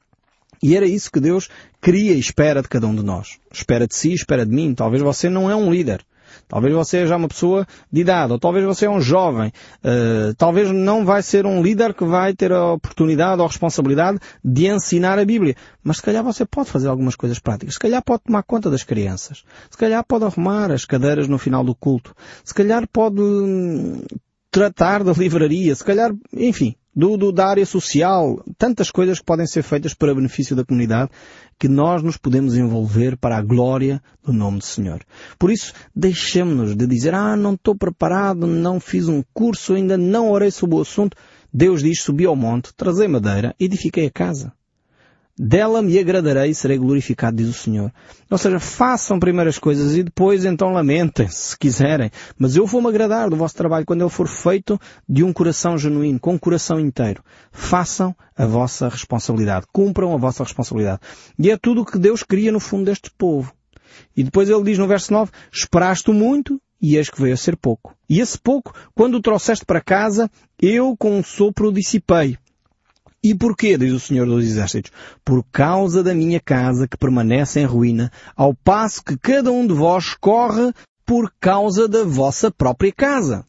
E 0.62 0.76
era 0.76 0.86
isso 0.86 1.10
que 1.10 1.20
Deus 1.20 1.48
queria 1.80 2.12
e 2.12 2.18
espera 2.18 2.60
de 2.60 2.68
cada 2.68 2.86
um 2.86 2.94
de 2.94 3.02
nós. 3.02 3.38
Espera 3.52 3.86
de 3.86 3.94
si, 3.94 4.12
espera 4.12 4.44
de 4.44 4.52
mim. 4.52 4.74
Talvez 4.74 5.02
você 5.02 5.28
não 5.28 5.50
é 5.50 5.54
um 5.54 5.70
líder. 5.70 6.04
Talvez 6.48 6.74
você 6.74 7.00
seja 7.00 7.16
uma 7.16 7.28
pessoa 7.28 7.66
de 7.92 8.00
idade, 8.00 8.32
ou 8.32 8.38
talvez 8.38 8.64
você 8.64 8.86
é 8.86 8.90
um 8.90 9.00
jovem. 9.00 9.52
Uh, 9.84 10.34
talvez 10.36 10.70
não 10.70 11.04
vai 11.04 11.22
ser 11.22 11.44
um 11.46 11.62
líder 11.62 11.92
que 11.94 12.04
vai 12.04 12.34
ter 12.34 12.52
a 12.52 12.72
oportunidade 12.72 13.40
ou 13.40 13.44
a 13.44 13.48
responsabilidade 13.48 14.18
de 14.42 14.66
ensinar 14.66 15.18
a 15.18 15.24
Bíblia. 15.24 15.54
Mas 15.84 15.98
se 15.98 16.02
calhar 16.02 16.24
você 16.24 16.44
pode 16.46 16.70
fazer 16.70 16.88
algumas 16.88 17.14
coisas 17.14 17.38
práticas. 17.38 17.74
Se 17.74 17.80
calhar 17.80 18.02
pode 18.02 18.22
tomar 18.24 18.42
conta 18.42 18.70
das 18.70 18.82
crianças. 18.82 19.44
Se 19.70 19.76
calhar 19.76 20.02
pode 20.04 20.24
arrumar 20.24 20.72
as 20.72 20.84
cadeiras 20.84 21.28
no 21.28 21.38
final 21.38 21.62
do 21.62 21.74
culto. 21.74 22.14
Se 22.42 22.54
calhar 22.54 22.86
pode 22.88 23.20
hum, 23.20 24.02
tratar 24.50 25.04
da 25.04 25.12
livraria. 25.12 25.74
Se 25.74 25.84
calhar, 25.84 26.12
enfim, 26.32 26.74
do, 26.94 27.16
do, 27.16 27.30
da 27.30 27.46
área 27.46 27.64
social, 27.64 28.42
tantas 28.56 28.90
coisas 28.90 29.20
que 29.20 29.24
podem 29.24 29.46
ser 29.46 29.62
feitas 29.62 29.94
para 29.94 30.14
benefício 30.14 30.56
da 30.56 30.64
comunidade 30.64 31.10
que 31.58 31.68
nós 31.68 32.02
nos 32.02 32.16
podemos 32.16 32.56
envolver 32.56 33.16
para 33.16 33.36
a 33.36 33.42
glória 33.42 34.02
do 34.24 34.32
nome 34.32 34.58
do 34.58 34.64
Senhor. 34.64 35.00
Por 35.38 35.50
isso, 35.50 35.72
deixemos-nos 35.94 36.74
de 36.74 36.86
dizer, 36.86 37.14
ah, 37.14 37.36
não 37.36 37.54
estou 37.54 37.76
preparado, 37.76 38.46
não 38.46 38.80
fiz 38.80 39.08
um 39.08 39.22
curso, 39.34 39.74
ainda 39.74 39.96
não 39.96 40.30
orei 40.30 40.50
sobre 40.50 40.76
o 40.76 40.80
assunto. 40.80 41.16
Deus 41.52 41.82
diz, 41.82 42.00
subi 42.00 42.26
ao 42.26 42.36
monte, 42.36 42.74
trazei 42.74 43.08
madeira, 43.08 43.54
edifiquei 43.58 44.06
a 44.06 44.10
casa. 44.10 44.52
Dela 45.38 45.80
me 45.80 45.96
agradarei 45.96 46.50
e 46.50 46.54
serei 46.54 46.78
glorificado, 46.78 47.36
diz 47.36 47.48
o 47.48 47.52
Senhor. 47.52 47.92
Ou 48.28 48.36
seja, 48.36 48.58
façam 48.58 49.20
primeiras 49.20 49.56
coisas 49.56 49.96
e 49.96 50.02
depois 50.02 50.44
então 50.44 50.72
lamentem, 50.72 51.28
se 51.28 51.56
quiserem. 51.56 52.10
Mas 52.36 52.56
eu 52.56 52.66
vou-me 52.66 52.88
agradar 52.88 53.30
do 53.30 53.36
vosso 53.36 53.54
trabalho 53.54 53.86
quando 53.86 54.02
ele 54.02 54.10
for 54.10 54.26
feito 54.26 54.80
de 55.08 55.22
um 55.22 55.32
coração 55.32 55.78
genuíno, 55.78 56.18
com 56.18 56.34
um 56.34 56.38
coração 56.38 56.80
inteiro. 56.80 57.22
Façam 57.52 58.16
a 58.36 58.46
vossa 58.46 58.88
responsabilidade. 58.88 59.66
Cumpram 59.72 60.12
a 60.12 60.16
vossa 60.16 60.42
responsabilidade. 60.42 61.00
E 61.38 61.50
é 61.50 61.56
tudo 61.56 61.82
o 61.82 61.86
que 61.86 61.98
Deus 61.98 62.24
queria 62.24 62.50
no 62.50 62.58
fundo 62.58 62.86
deste 62.86 63.10
povo. 63.16 63.52
E 64.16 64.24
depois 64.24 64.50
ele 64.50 64.64
diz 64.64 64.78
no 64.78 64.88
verso 64.88 65.12
9, 65.12 65.30
esperaste 65.52 66.10
muito 66.10 66.60
e 66.82 66.96
eis 66.96 67.10
que 67.10 67.20
veio 67.20 67.34
a 67.34 67.36
ser 67.36 67.56
pouco. 67.56 67.94
E 68.08 68.20
esse 68.20 68.38
pouco, 68.38 68.72
quando 68.94 69.14
o 69.14 69.22
trouxeste 69.22 69.64
para 69.64 69.80
casa, 69.80 70.30
eu 70.60 70.96
com 70.96 71.18
um 71.18 71.22
sopro 71.22 71.72
dissipei. 71.72 72.36
E 73.22 73.34
porquê, 73.34 73.76
diz 73.76 73.92
o 73.92 73.98
Senhor 73.98 74.26
dos 74.26 74.44
Exércitos? 74.44 74.92
Por 75.24 75.44
causa 75.50 76.02
da 76.04 76.14
minha 76.14 76.38
casa 76.38 76.86
que 76.86 76.96
permanece 76.96 77.58
em 77.58 77.64
ruína, 77.64 78.12
ao 78.36 78.54
passo 78.54 79.02
que 79.02 79.18
cada 79.18 79.50
um 79.50 79.66
de 79.66 79.74
vós 79.74 80.14
corre 80.14 80.72
por 81.04 81.32
causa 81.40 81.88
da 81.88 82.04
vossa 82.04 82.50
própria 82.50 82.92
casa. 82.92 83.44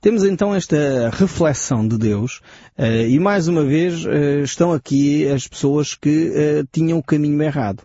Temos 0.00 0.24
então 0.24 0.52
esta 0.52 1.10
reflexão 1.12 1.86
de 1.86 1.96
Deus 1.96 2.40
eh, 2.76 3.06
e 3.08 3.20
mais 3.20 3.46
uma 3.46 3.64
vez 3.64 4.04
eh, 4.04 4.40
estão 4.40 4.72
aqui 4.72 5.28
as 5.28 5.46
pessoas 5.46 5.94
que 5.94 6.32
eh, 6.34 6.64
tinham 6.72 6.98
o 6.98 7.02
caminho 7.02 7.40
errado. 7.40 7.84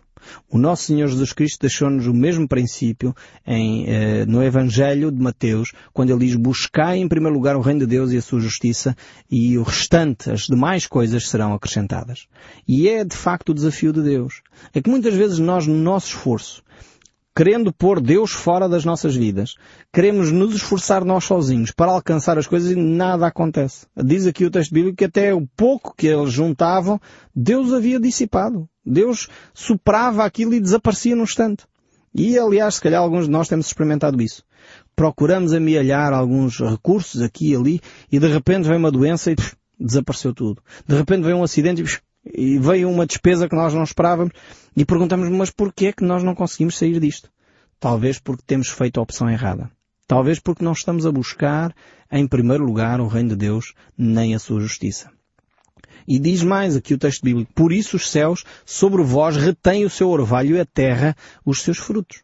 O 0.50 0.58
nosso 0.58 0.84
Senhor 0.84 1.08
Jesus 1.08 1.32
Cristo 1.32 1.60
deixou-nos 1.60 2.06
o 2.06 2.14
mesmo 2.14 2.48
princípio 2.48 3.14
em, 3.46 3.86
eh, 3.86 4.26
no 4.26 4.42
Evangelho 4.42 5.10
de 5.10 5.20
Mateus, 5.20 5.72
quando 5.92 6.10
ele 6.10 6.26
diz 6.26 6.34
buscai 6.34 6.98
em 6.98 7.08
primeiro 7.08 7.34
lugar 7.34 7.56
o 7.56 7.60
reino 7.60 7.80
de 7.80 7.86
Deus 7.86 8.12
e 8.12 8.16
a 8.16 8.22
sua 8.22 8.40
justiça 8.40 8.96
e 9.30 9.58
o 9.58 9.62
restante, 9.62 10.30
as 10.30 10.42
demais 10.42 10.86
coisas 10.86 11.28
serão 11.28 11.52
acrescentadas. 11.52 12.26
E 12.66 12.88
é 12.88 13.04
de 13.04 13.16
facto 13.16 13.50
o 13.50 13.54
desafio 13.54 13.92
de 13.92 14.02
Deus. 14.02 14.42
É 14.74 14.80
que 14.80 14.90
muitas 14.90 15.14
vezes 15.14 15.38
nós, 15.38 15.66
no 15.66 15.74
nosso 15.74 16.08
esforço, 16.08 16.62
querendo 17.38 17.72
pôr 17.72 18.00
Deus 18.00 18.32
fora 18.32 18.68
das 18.68 18.84
nossas 18.84 19.14
vidas, 19.14 19.54
queremos 19.92 20.32
nos 20.32 20.56
esforçar 20.56 21.04
nós 21.04 21.22
sozinhos 21.22 21.70
para 21.70 21.92
alcançar 21.92 22.36
as 22.36 22.48
coisas 22.48 22.72
e 22.72 22.74
nada 22.74 23.28
acontece. 23.28 23.86
Diz 23.96 24.26
aqui 24.26 24.44
o 24.44 24.50
texto 24.50 24.74
bíblico 24.74 24.96
que 24.96 25.04
até 25.04 25.32
o 25.32 25.46
pouco 25.56 25.94
que 25.96 26.08
eles 26.08 26.32
juntavam, 26.32 27.00
Deus 27.32 27.72
havia 27.72 28.00
dissipado. 28.00 28.68
Deus 28.88 29.28
soprava 29.52 30.24
aquilo 30.24 30.54
e 30.54 30.60
desaparecia 30.60 31.14
num 31.14 31.22
instante. 31.22 31.64
E 32.14 32.38
aliás, 32.38 32.76
se 32.76 32.80
calhar 32.80 33.00
alguns 33.00 33.26
de 33.26 33.30
nós 33.30 33.48
temos 33.48 33.66
experimentado 33.66 34.20
isso. 34.22 34.42
Procuramos 34.96 35.52
amealhar 35.52 36.12
alguns 36.12 36.58
recursos 36.58 37.22
aqui 37.22 37.52
e 37.52 37.56
ali 37.56 37.80
e 38.10 38.18
de 38.18 38.26
repente 38.26 38.66
vem 38.66 38.76
uma 38.76 38.90
doença 38.90 39.30
e 39.30 39.36
pff, 39.36 39.54
desapareceu 39.78 40.34
tudo. 40.34 40.62
De 40.86 40.96
repente 40.96 41.22
vem 41.22 41.34
um 41.34 41.42
acidente 41.42 41.82
e 41.82 41.84
pff, 41.84 42.00
e 42.24 42.58
veio 42.58 42.90
uma 42.90 43.06
despesa 43.06 43.48
que 43.48 43.54
nós 43.54 43.72
não 43.72 43.82
esperávamos 43.84 44.32
e 44.76 44.84
perguntamos, 44.84 45.28
mas 45.30 45.50
porquê 45.50 45.86
é 45.86 45.92
que 45.92 46.04
nós 46.04 46.22
não 46.22 46.34
conseguimos 46.34 46.76
sair 46.76 46.98
disto? 46.98 47.30
Talvez 47.78 48.18
porque 48.18 48.42
temos 48.46 48.68
feito 48.68 48.98
a 48.98 49.02
opção 49.02 49.30
errada. 49.30 49.70
Talvez 50.06 50.40
porque 50.40 50.64
não 50.64 50.72
estamos 50.72 51.06
a 51.06 51.12
buscar, 51.12 51.74
em 52.10 52.26
primeiro 52.26 52.64
lugar, 52.64 53.00
o 53.00 53.06
reino 53.06 53.30
de 53.30 53.36
Deus, 53.36 53.74
nem 53.96 54.34
a 54.34 54.38
sua 54.38 54.60
justiça. 54.60 55.10
E 56.06 56.18
diz 56.18 56.42
mais 56.42 56.76
aqui 56.76 56.94
o 56.94 56.98
texto 56.98 57.22
bíblico, 57.22 57.52
por 57.54 57.72
isso 57.72 57.96
os 57.96 58.10
céus 58.10 58.44
sobre 58.64 59.02
vós 59.02 59.36
retêm 59.36 59.84
o 59.84 59.90
seu 59.90 60.08
orvalho 60.08 60.56
e 60.56 60.60
a 60.60 60.64
terra 60.64 61.16
os 61.44 61.62
seus 61.62 61.78
frutos. 61.78 62.22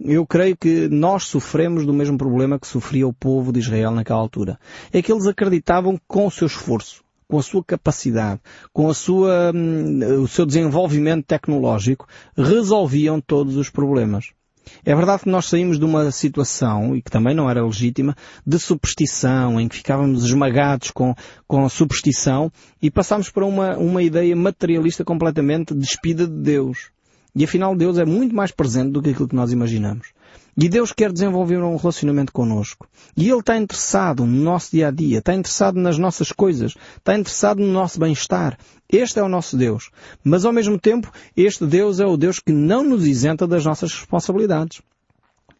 Eu 0.00 0.26
creio 0.26 0.56
que 0.56 0.88
nós 0.88 1.24
sofremos 1.24 1.86
do 1.86 1.92
mesmo 1.92 2.18
problema 2.18 2.58
que 2.58 2.66
sofria 2.66 3.06
o 3.06 3.12
povo 3.12 3.52
de 3.52 3.60
Israel 3.60 3.90
naquela 3.90 4.20
altura. 4.20 4.58
É 4.92 5.00
que 5.00 5.10
eles 5.10 5.26
acreditavam 5.26 5.96
que 5.96 6.02
com 6.06 6.26
o 6.26 6.30
seu 6.30 6.46
esforço, 6.46 7.02
com 7.28 7.38
a 7.38 7.42
sua 7.42 7.64
capacidade, 7.64 8.40
com 8.72 8.88
a 8.88 8.94
sua, 8.94 9.52
hum, 9.54 10.22
o 10.22 10.28
seu 10.28 10.44
desenvolvimento 10.44 11.24
tecnológico, 11.24 12.06
resolviam 12.36 13.20
todos 13.20 13.56
os 13.56 13.70
problemas. 13.70 14.35
É 14.84 14.94
verdade 14.94 15.22
que 15.22 15.28
nós 15.28 15.46
saímos 15.46 15.78
de 15.78 15.84
uma 15.84 16.10
situação, 16.10 16.96
e 16.96 17.02
que 17.02 17.10
também 17.10 17.34
não 17.34 17.48
era 17.48 17.64
legítima, 17.64 18.16
de 18.46 18.58
superstição, 18.58 19.60
em 19.60 19.68
que 19.68 19.76
ficávamos 19.76 20.24
esmagados 20.24 20.90
com, 20.90 21.14
com 21.46 21.64
a 21.64 21.68
superstição, 21.68 22.50
e 22.80 22.90
passámos 22.90 23.30
para 23.30 23.44
uma, 23.44 23.76
uma 23.76 24.02
ideia 24.02 24.34
materialista 24.34 25.04
completamente 25.04 25.74
despida 25.74 26.26
de 26.26 26.34
Deus. 26.34 26.95
E 27.36 27.44
afinal 27.44 27.76
Deus 27.76 27.98
é 27.98 28.04
muito 28.06 28.34
mais 28.34 28.50
presente 28.50 28.92
do 28.92 29.02
que 29.02 29.10
aquilo 29.10 29.28
que 29.28 29.36
nós 29.36 29.52
imaginamos. 29.52 30.08
E 30.56 30.70
Deus 30.70 30.90
quer 30.90 31.12
desenvolver 31.12 31.62
um 31.62 31.76
relacionamento 31.76 32.32
connosco. 32.32 32.88
E 33.14 33.28
Ele 33.28 33.40
está 33.40 33.58
interessado 33.58 34.24
no 34.24 34.42
nosso 34.42 34.70
dia 34.70 34.88
a 34.88 34.90
dia, 34.90 35.18
está 35.18 35.34
interessado 35.34 35.78
nas 35.78 35.98
nossas 35.98 36.32
coisas, 36.32 36.74
está 36.96 37.14
interessado 37.14 37.58
no 37.58 37.70
nosso 37.70 38.00
bem-estar. 38.00 38.56
Este 38.90 39.18
é 39.18 39.22
o 39.22 39.28
nosso 39.28 39.54
Deus. 39.54 39.90
Mas 40.24 40.46
ao 40.46 40.52
mesmo 40.52 40.78
tempo, 40.78 41.12
este 41.36 41.66
Deus 41.66 42.00
é 42.00 42.06
o 42.06 42.16
Deus 42.16 42.40
que 42.40 42.52
não 42.52 42.82
nos 42.82 43.06
isenta 43.06 43.46
das 43.46 43.66
nossas 43.66 43.92
responsabilidades. 43.92 44.80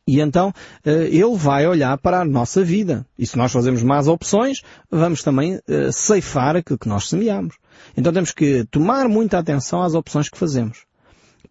E 0.08 0.18
então 0.18 0.54
eh, 0.82 1.08
Ele 1.12 1.36
vai 1.36 1.66
olhar 1.66 1.98
para 1.98 2.20
a 2.20 2.24
nossa 2.24 2.64
vida. 2.64 3.06
E 3.18 3.26
se 3.26 3.36
nós 3.36 3.52
fazemos 3.52 3.82
más 3.82 4.08
opções, 4.08 4.62
vamos 4.90 5.22
também 5.22 5.60
eh, 5.68 5.92
ceifar 5.92 6.56
aquilo 6.56 6.78
que 6.78 6.88
nós 6.88 7.06
semeamos. 7.10 7.56
Então 7.94 8.14
temos 8.14 8.32
que 8.32 8.64
tomar 8.70 9.10
muita 9.10 9.38
atenção 9.38 9.82
às 9.82 9.92
opções 9.92 10.30
que 10.30 10.38
fazemos. 10.38 10.86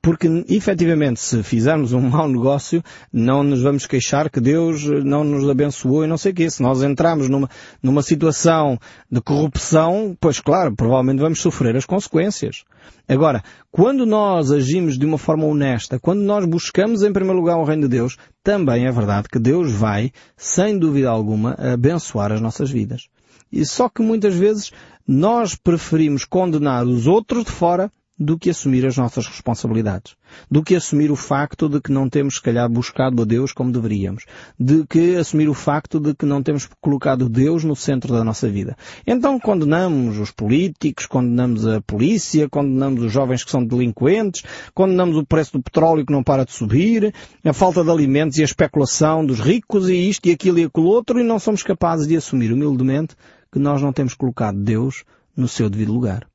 Porque, 0.06 0.28
efetivamente, 0.48 1.20
se 1.20 1.42
fizermos 1.42 1.92
um 1.92 2.00
mau 2.08 2.28
negócio, 2.28 2.84
não 3.12 3.42
nos 3.42 3.64
vamos 3.64 3.88
queixar 3.88 4.30
que 4.30 4.40
Deus 4.40 4.84
não 5.04 5.24
nos 5.24 5.50
abençoou 5.50 6.04
e 6.04 6.08
não 6.08 6.16
sei 6.16 6.32
o 6.32 6.36
quê. 6.36 6.48
Se 6.48 6.62
nós 6.62 6.84
entrarmos 6.84 7.28
numa, 7.28 7.50
numa 7.82 8.04
situação 8.04 8.78
de 9.12 9.20
corrupção, 9.20 10.16
pois 10.22 10.40
claro, 10.40 10.76
provavelmente 10.76 11.22
vamos 11.22 11.42
sofrer 11.42 11.76
as 11.76 11.88
consequências. 11.88 12.66
Agora, 13.10 13.42
quando 13.72 14.06
nós 14.06 14.52
agimos 14.52 14.96
de 15.00 15.08
uma 15.08 15.18
forma 15.18 15.48
honesta, 15.48 15.98
quando 16.00 16.22
nós 16.22 16.46
buscamos 16.46 17.02
em 17.02 17.12
primeiro 17.12 17.40
lugar 17.40 17.58
o 17.58 17.64
reino 17.64 17.82
de 17.82 17.88
Deus, 17.98 18.16
também 18.44 18.86
é 18.86 18.92
verdade 18.92 19.28
que 19.28 19.40
Deus 19.40 19.72
vai, 19.72 20.12
sem 20.38 20.78
dúvida 20.78 21.10
alguma, 21.10 21.56
abençoar 21.58 22.32
as 22.32 22.40
nossas 22.40 22.70
vidas. 22.70 23.08
E 23.52 23.66
só 23.66 23.90
que 23.90 24.04
muitas 24.04 24.36
vezes 24.36 24.72
nós 25.08 25.56
preferimos 25.56 26.26
condenar 26.26 26.86
os 26.86 27.08
outros 27.08 27.46
de 27.46 27.52
fora 27.52 27.92
do 28.18 28.40
que 28.40 28.50
assumir 28.50 28.86
as 28.86 28.96
nossas 28.96 29.28
responsabilidades, 29.28 30.16
do 30.50 30.64
que 30.64 30.76
assumir 30.76 31.12
o 31.12 31.16
facto 31.18 31.68
de 31.68 31.82
que 31.82 31.92
não 31.92 32.10
temos, 32.10 32.36
se 32.36 32.42
calhar, 32.42 32.70
buscado 32.70 33.22
a 33.22 33.26
Deus 33.26 33.52
como 33.52 33.74
deveríamos, 33.74 34.26
de 34.58 34.86
que 34.88 35.16
assumir 35.18 35.50
o 35.50 35.54
facto 35.54 36.00
de 36.00 36.16
que 36.16 36.26
não 36.26 36.42
temos 36.42 36.68
colocado 36.80 37.28
Deus 37.28 37.66
no 37.66 37.76
centro 37.76 38.14
da 38.14 38.24
nossa 38.24 38.50
vida. 38.50 38.78
Então 39.06 39.38
condenamos 39.38 40.18
os 40.18 40.32
políticos, 40.32 41.06
condenamos 41.06 41.68
a 41.68 41.82
polícia, 41.82 42.48
condenamos 42.50 43.04
os 43.04 43.12
jovens 43.12 43.44
que 43.44 43.52
são 43.52 43.66
delinquentes, 43.66 44.44
condenamos 44.74 45.18
o 45.18 45.26
preço 45.26 45.54
do 45.54 45.64
petróleo 45.64 46.06
que 46.06 46.14
não 46.14 46.24
para 46.24 46.46
de 46.46 46.54
subir, 46.54 47.14
a 47.44 47.54
falta 47.54 47.84
de 47.84 47.92
alimentos 47.92 48.38
e 48.38 48.42
a 48.42 48.46
especulação 48.46 49.26
dos 49.26 49.42
ricos 49.42 49.90
e 49.90 50.10
isto 50.10 50.28
e 50.28 50.32
aquilo 50.32 50.60
e 50.60 50.64
aquilo 50.64 50.88
outro 50.88 51.20
e 51.20 51.24
não 51.24 51.38
somos 51.38 51.64
capazes 51.64 52.08
de 52.08 52.16
assumir 52.16 52.54
humildemente 52.54 53.16
que 53.52 53.60
nós 53.60 53.82
não 53.82 53.92
temos 53.92 54.14
colocado 54.14 54.58
Deus 54.58 55.04
no 55.36 55.48
seu 55.48 55.70
devido 55.70 55.92
lugar. 55.92 56.26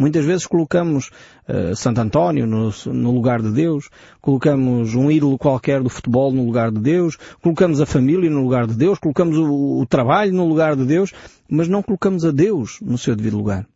Muitas 0.00 0.24
vezes 0.24 0.46
colocamos 0.46 1.10
uh, 1.46 1.76
Santo 1.76 2.00
António 2.00 2.46
no, 2.46 2.72
no, 2.86 3.10
lugar 3.10 3.42
de 3.42 3.52
Deus, 3.52 3.90
colocamos 4.22 4.94
um 4.94 5.10
ídolo 5.10 5.36
qualquer 5.36 5.82
do 5.82 5.90
futebol 5.90 6.32
no 6.32 6.42
lugar 6.42 6.70
de 6.70 6.80
Deus, 6.80 7.18
colocamos 7.42 7.82
a 7.82 7.84
família 7.84 8.30
no 8.30 8.42
lugar 8.42 8.66
de 8.66 8.72
Deus, 8.72 8.98
colocamos 8.98 9.36
o, 9.36 9.78
o 9.78 9.84
trabalho 9.84 10.32
no 10.32 10.46
lugar 10.46 10.74
de 10.74 10.86
Deus, 10.86 11.12
mas 11.46 11.68
não 11.68 11.82
colocamos 11.82 12.24
a 12.24 12.30
Deus 12.30 12.78
no 12.80 12.96
seu 12.96 13.14
devido 13.14 13.36
lugar. 13.36 13.66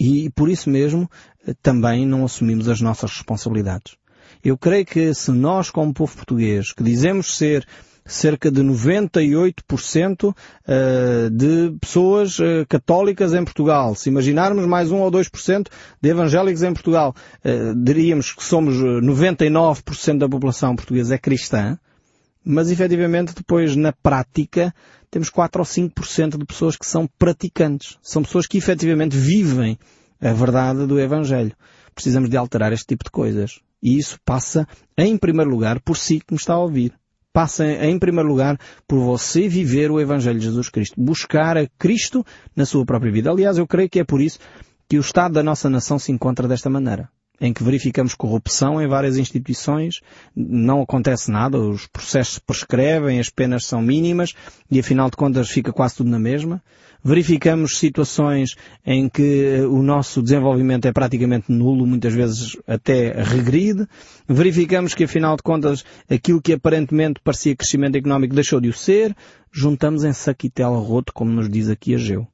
E 0.00 0.30
por 0.30 0.48
isso 0.48 0.70
mesmo 0.70 1.10
uh, 1.46 1.54
também 1.60 2.06
não 2.06 2.24
assumimos 2.24 2.66
as 2.66 2.80
nossas 2.80 3.10
responsabilidades. 3.10 3.98
Eu 4.42 4.56
creio 4.56 4.86
que 4.86 5.12
se 5.12 5.30
nós, 5.30 5.68
como 5.68 5.92
povo 5.92 6.16
português, 6.16 6.72
que 6.72 6.82
dizemos 6.82 7.36
ser 7.36 7.66
cerca 8.06 8.50
de 8.50 8.62
98% 8.62 10.34
eh, 10.66 11.30
de 11.30 11.74
pessoas 11.80 12.38
eh, 12.38 12.64
católicas 12.68 13.32
em 13.32 13.42
Portugal. 13.42 13.94
Se 13.94 14.10
imaginarmos 14.10 14.66
mais 14.66 14.90
1 14.90 15.00
ou 15.00 15.10
2% 15.10 15.68
de 16.00 16.08
evangélicos 16.08 16.62
em 16.62 16.72
Portugal, 16.72 17.14
eh, 17.42 17.72
diríamos 17.76 18.32
que 18.32 18.44
somos 18.44 18.76
99% 18.76 20.18
da 20.18 20.28
população 20.28 20.76
portuguesa 20.76 21.14
é 21.14 21.18
cristã, 21.18 21.78
mas 22.44 22.70
efetivamente 22.70 23.34
depois 23.34 23.74
na 23.74 23.92
prática 23.92 24.74
temos 25.10 25.30
4 25.30 25.62
ou 25.62 25.66
5% 25.66 26.36
de 26.36 26.44
pessoas 26.44 26.76
que 26.76 26.86
são 26.86 27.08
praticantes. 27.18 27.96
São 28.02 28.22
pessoas 28.22 28.46
que 28.46 28.58
efetivamente 28.58 29.16
vivem 29.16 29.78
a 30.20 30.32
verdade 30.32 30.86
do 30.86 31.00
Evangelho. 31.00 31.52
Precisamos 31.94 32.28
de 32.28 32.36
alterar 32.36 32.72
este 32.72 32.88
tipo 32.88 33.04
de 33.04 33.10
coisas. 33.10 33.60
E 33.82 33.96
isso 33.96 34.18
passa, 34.24 34.66
em 34.96 35.16
primeiro 35.16 35.50
lugar, 35.50 35.80
por 35.80 35.96
si 35.96 36.18
que 36.18 36.32
me 36.32 36.38
está 36.38 36.54
a 36.54 36.58
ouvir 36.58 36.92
passa 37.34 37.66
em 37.66 37.98
primeiro 37.98 38.28
lugar 38.28 38.56
por 38.86 39.00
você 39.00 39.48
viver 39.48 39.90
o 39.90 40.00
Evangelho 40.00 40.38
de 40.38 40.44
Jesus 40.44 40.68
Cristo. 40.68 40.94
Buscar 40.96 41.58
a 41.58 41.66
Cristo 41.76 42.24
na 42.54 42.64
sua 42.64 42.86
própria 42.86 43.10
vida. 43.10 43.28
Aliás, 43.28 43.58
eu 43.58 43.66
creio 43.66 43.90
que 43.90 43.98
é 43.98 44.04
por 44.04 44.20
isso 44.20 44.38
que 44.88 44.96
o 44.96 45.00
Estado 45.00 45.34
da 45.34 45.42
nossa 45.42 45.68
nação 45.68 45.98
se 45.98 46.12
encontra 46.12 46.46
desta 46.46 46.70
maneira. 46.70 47.10
Em 47.40 47.52
que 47.52 47.64
verificamos 47.64 48.14
corrupção 48.14 48.80
em 48.80 48.86
várias 48.86 49.16
instituições, 49.16 50.00
não 50.36 50.80
acontece 50.80 51.30
nada, 51.30 51.58
os 51.58 51.86
processos 51.86 52.38
prescrevem, 52.38 53.18
as 53.18 53.28
penas 53.28 53.66
são 53.66 53.82
mínimas 53.82 54.34
e 54.70 54.78
afinal 54.78 55.10
de 55.10 55.16
contas 55.16 55.50
fica 55.50 55.72
quase 55.72 55.96
tudo 55.96 56.10
na 56.10 56.18
mesma. 56.18 56.62
Verificamos 57.02 57.76
situações 57.78 58.54
em 58.86 59.10
que 59.10 59.60
o 59.68 59.82
nosso 59.82 60.22
desenvolvimento 60.22 60.86
é 60.86 60.92
praticamente 60.92 61.52
nulo, 61.52 61.86
muitas 61.86 62.14
vezes 62.14 62.56
até 62.66 63.12
regride, 63.22 63.86
verificamos 64.26 64.94
que 64.94 65.04
afinal 65.04 65.36
de 65.36 65.42
contas 65.42 65.84
aquilo 66.08 66.40
que 66.40 66.54
aparentemente 66.54 67.20
parecia 67.22 67.54
crescimento 67.54 67.96
económico 67.96 68.34
deixou 68.34 68.58
de 68.58 68.68
o 68.68 68.72
ser, 68.72 69.14
juntamos 69.52 70.02
em 70.02 70.14
saquitela 70.14 70.78
roto, 70.78 71.12
como 71.12 71.30
nos 71.30 71.50
diz 71.50 71.68
aqui 71.68 71.94
a 71.94 71.98
Geu. 71.98 72.26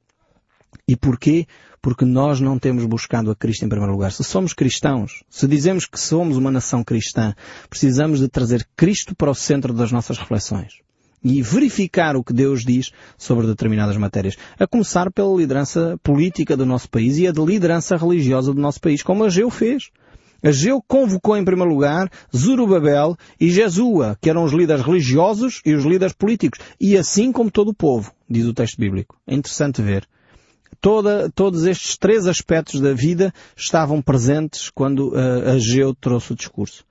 E 0.87 0.95
porquê? 0.95 1.45
Porque 1.81 2.05
nós 2.05 2.39
não 2.39 2.59
temos 2.59 2.85
buscado 2.85 3.31
a 3.31 3.35
Cristo 3.35 3.65
em 3.65 3.69
primeiro 3.69 3.93
lugar. 3.93 4.11
Se 4.11 4.23
somos 4.23 4.53
cristãos, 4.53 5.23
se 5.29 5.47
dizemos 5.47 5.85
que 5.85 5.99
somos 5.99 6.37
uma 6.37 6.51
nação 6.51 6.83
cristã, 6.83 7.33
precisamos 7.69 8.19
de 8.19 8.27
trazer 8.27 8.67
Cristo 8.75 9.15
para 9.15 9.31
o 9.31 9.35
centro 9.35 9.73
das 9.73 9.91
nossas 9.91 10.17
reflexões. 10.17 10.73
e 11.23 11.41
verificar 11.41 12.15
o 12.15 12.23
que 12.23 12.33
Deus 12.33 12.63
diz 12.63 12.91
sobre 13.17 13.45
determinadas 13.45 13.95
matérias. 13.95 14.35
A 14.59 14.65
começar 14.65 15.11
pela 15.11 15.35
liderança 15.37 15.97
política 16.01 16.57
do 16.57 16.65
nosso 16.65 16.89
país 16.89 17.17
e 17.17 17.27
a 17.27 17.31
de 17.31 17.45
liderança 17.45 17.95
religiosa 17.95 18.53
do 18.53 18.59
nosso 18.59 18.81
país, 18.81 19.03
como 19.03 19.23
Ageu 19.23 19.49
fez. 19.49 19.91
Ageu 20.43 20.81
convocou 20.81 21.37
em 21.37 21.45
primeiro 21.45 21.71
lugar 21.71 22.09
Zurubabel 22.35 23.15
e 23.39 23.51
Jesua, 23.51 24.17
que 24.19 24.29
eram 24.29 24.43
os 24.43 24.51
líderes 24.51 24.83
religiosos 24.83 25.61
e 25.63 25.75
os 25.75 25.85
líderes 25.85 26.13
políticos, 26.13 26.59
e 26.79 26.97
assim 26.97 27.31
como 27.31 27.51
todo 27.51 27.69
o 27.69 27.75
povo, 27.75 28.11
diz 28.27 28.47
o 28.47 28.53
texto 28.53 28.79
bíblico. 28.79 29.15
É 29.27 29.35
interessante 29.35 29.83
ver. 29.83 30.07
Toda, 30.79 31.29
todos 31.29 31.65
estes 31.65 31.97
três 31.97 32.27
aspectos 32.27 32.79
da 32.79 32.93
vida 32.93 33.33
estavam 33.55 34.01
presentes 34.01 34.69
quando 34.69 35.09
uh, 35.09 35.49
Ageu 35.55 35.93
trouxe 35.93 36.33
o 36.33 36.35
discurso. 36.35 36.83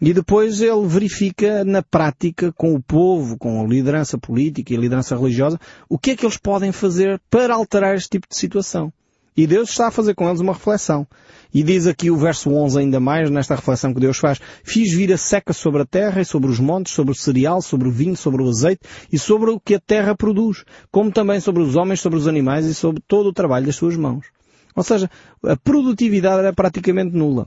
E 0.00 0.12
depois 0.12 0.60
ele 0.60 0.86
verifica 0.86 1.64
na 1.64 1.82
prática 1.82 2.52
com 2.52 2.74
o 2.74 2.82
povo, 2.82 3.36
com 3.36 3.60
a 3.60 3.66
liderança 3.66 4.16
política 4.16 4.72
e 4.72 4.76
a 4.76 4.80
liderança 4.80 5.16
religiosa, 5.16 5.58
o 5.88 5.98
que 5.98 6.12
é 6.12 6.16
que 6.16 6.24
eles 6.24 6.36
podem 6.36 6.70
fazer 6.70 7.20
para 7.28 7.54
alterar 7.54 7.96
este 7.96 8.10
tipo 8.10 8.28
de 8.28 8.36
situação. 8.36 8.92
E 9.38 9.46
Deus 9.46 9.70
está 9.70 9.86
a 9.86 9.90
fazer 9.92 10.16
com 10.16 10.28
eles 10.28 10.40
uma 10.40 10.52
reflexão. 10.52 11.06
E 11.54 11.62
diz 11.62 11.86
aqui 11.86 12.10
o 12.10 12.16
verso 12.16 12.50
11 12.50 12.80
ainda 12.80 12.98
mais, 12.98 13.30
nesta 13.30 13.54
reflexão 13.54 13.94
que 13.94 14.00
Deus 14.00 14.18
faz, 14.18 14.40
fiz 14.64 14.92
vir 14.92 15.12
a 15.12 15.16
seca 15.16 15.52
sobre 15.52 15.80
a 15.80 15.86
terra 15.86 16.20
e 16.20 16.24
sobre 16.24 16.50
os 16.50 16.58
montes, 16.58 16.92
sobre 16.92 17.12
o 17.12 17.14
cereal, 17.14 17.62
sobre 17.62 17.86
o 17.86 17.92
vinho, 17.92 18.16
sobre 18.16 18.42
o 18.42 18.48
azeite 18.48 18.80
e 19.12 19.16
sobre 19.16 19.50
o 19.50 19.60
que 19.60 19.76
a 19.76 19.78
terra 19.78 20.12
produz, 20.16 20.64
como 20.90 21.12
também 21.12 21.38
sobre 21.38 21.62
os 21.62 21.76
homens, 21.76 22.00
sobre 22.00 22.18
os 22.18 22.26
animais 22.26 22.66
e 22.66 22.74
sobre 22.74 23.00
todo 23.06 23.28
o 23.28 23.32
trabalho 23.32 23.66
das 23.66 23.76
suas 23.76 23.96
mãos. 23.96 24.26
Ou 24.74 24.82
seja, 24.82 25.08
a 25.44 25.56
produtividade 25.56 26.40
era 26.40 26.52
praticamente 26.52 27.16
nula. 27.16 27.46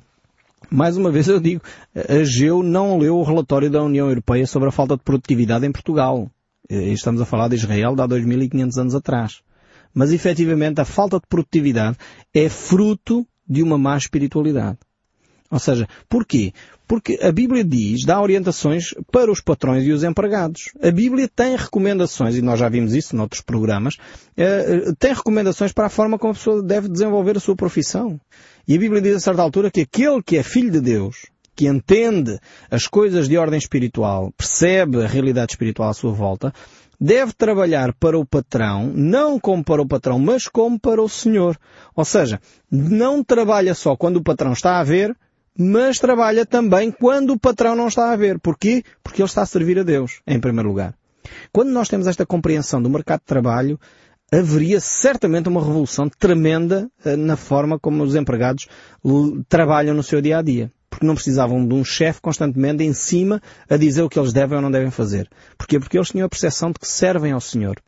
Mais 0.69 0.95
uma 0.95 1.11
vez 1.11 1.27
eu 1.27 1.41
digo, 1.41 1.61
a 1.93 2.23
Geu 2.23 2.63
não 2.63 2.99
leu 2.99 3.17
o 3.17 3.23
relatório 3.23 3.69
da 3.69 3.83
União 3.83 4.07
Europeia 4.07 4.47
sobre 4.47 4.69
a 4.69 4.71
falta 4.71 4.95
de 4.95 5.03
produtividade 5.03 5.65
em 5.65 5.73
Portugal. 5.73 6.31
Estamos 6.69 7.19
a 7.19 7.25
falar 7.25 7.49
de 7.49 7.55
Israel 7.55 7.97
de 7.97 8.01
há 8.01 8.07
2500 8.07 8.77
anos 8.77 8.95
atrás 8.95 9.41
mas 9.93 10.11
efetivamente 10.11 10.81
a 10.81 10.85
falta 10.85 11.17
de 11.19 11.27
produtividade 11.27 11.97
é 12.33 12.49
fruto 12.49 13.25
de 13.47 13.61
uma 13.61 13.77
má 13.77 13.97
espiritualidade. 13.97 14.77
Ou 15.51 15.59
seja, 15.59 15.87
porquê? 16.07 16.53
Porque 16.87 17.19
a 17.21 17.31
Bíblia 17.31 17.63
diz, 17.63 18.05
dá 18.05 18.21
orientações 18.21 18.93
para 19.11 19.29
os 19.29 19.41
patrões 19.41 19.85
e 19.85 19.91
os 19.91 20.03
empregados. 20.03 20.71
A 20.81 20.91
Bíblia 20.91 21.29
tem 21.33 21.57
recomendações, 21.57 22.35
e 22.35 22.41
nós 22.41 22.59
já 22.59 22.69
vimos 22.69 22.93
isso 22.93 23.15
noutros 23.15 23.41
programas, 23.41 23.97
eh, 24.37 24.93
tem 24.97 25.13
recomendações 25.13 25.73
para 25.73 25.87
a 25.87 25.89
forma 25.89 26.17
como 26.17 26.31
a 26.31 26.35
pessoa 26.35 26.63
deve 26.63 26.87
desenvolver 26.87 27.35
a 27.35 27.39
sua 27.41 27.55
profissão. 27.55 28.19
E 28.65 28.75
a 28.75 28.77
Bíblia 28.77 29.01
diz 29.01 29.15
a 29.15 29.19
certa 29.19 29.41
altura 29.41 29.69
que 29.69 29.81
aquele 29.81 30.23
que 30.23 30.37
é 30.37 30.43
filho 30.43 30.71
de 30.71 30.79
Deus, 30.79 31.27
que 31.55 31.67
entende 31.67 32.39
as 32.69 32.87
coisas 32.87 33.27
de 33.27 33.37
ordem 33.37 33.57
espiritual, 33.57 34.31
percebe 34.37 35.03
a 35.03 35.07
realidade 35.07 35.51
espiritual 35.51 35.89
à 35.89 35.93
sua 35.93 36.11
volta, 36.11 36.53
deve 37.01 37.33
trabalhar 37.33 37.93
para 37.93 38.19
o 38.19 38.23
patrão, 38.23 38.91
não 38.93 39.39
como 39.39 39.63
para 39.63 39.81
o 39.81 39.87
patrão, 39.87 40.19
mas 40.19 40.47
como 40.47 40.79
para 40.79 41.01
o 41.01 41.09
Senhor. 41.09 41.57
Ou 41.95 42.05
seja, 42.05 42.39
não 42.69 43.23
trabalha 43.23 43.73
só 43.73 43.95
quando 43.95 44.17
o 44.17 44.23
patrão 44.23 44.53
está 44.53 44.79
a 44.79 44.83
ver, 44.83 45.17
mas 45.57 45.97
trabalha 45.97 46.45
também 46.45 46.91
quando 46.91 47.31
o 47.31 47.39
patrão 47.39 47.75
não 47.75 47.87
está 47.87 48.11
a 48.11 48.15
ver. 48.15 48.39
Porquê? 48.39 48.83
Porque 49.03 49.19
ele 49.19 49.27
está 49.27 49.41
a 49.41 49.47
servir 49.47 49.79
a 49.79 49.83
Deus, 49.83 50.21
em 50.27 50.39
primeiro 50.39 50.69
lugar. 50.69 50.93
Quando 51.51 51.69
nós 51.71 51.89
temos 51.89 52.05
esta 52.05 52.25
compreensão 52.25 52.79
do 52.79 52.89
mercado 52.89 53.21
de 53.21 53.25
trabalho, 53.25 53.79
haveria 54.31 54.79
certamente 54.79 55.49
uma 55.49 55.59
revolução 55.59 56.07
tremenda 56.07 56.87
eh, 57.03 57.15
na 57.15 57.35
forma 57.35 57.79
como 57.79 58.03
os 58.03 58.15
empregados 58.15 58.67
trabalham 59.49 59.95
no 59.95 60.03
seu 60.03 60.21
dia 60.21 60.37
a 60.37 60.41
dia 60.41 60.71
porque 60.91 61.05
não 61.05 61.15
precisavam 61.15 61.65
de 61.65 61.73
um 61.73 61.83
chefe 61.83 62.21
constantemente 62.21 62.83
em 62.83 62.93
cima 62.93 63.41
a 63.69 63.77
dizer 63.77 64.03
o 64.03 64.09
que 64.09 64.19
eles 64.19 64.33
devem 64.33 64.57
ou 64.57 64.61
não 64.61 64.69
devem 64.69 64.91
fazer. 64.91 65.27
Porquê? 65.57 65.79
Porque 65.79 65.97
eles 65.97 66.09
tinham 66.09 66.25
a 66.25 66.29
percepção 66.29 66.69
de 66.69 66.77
que 66.77 66.87
servem 66.87 67.31
ao 67.31 67.39
Senhor. 67.39 67.81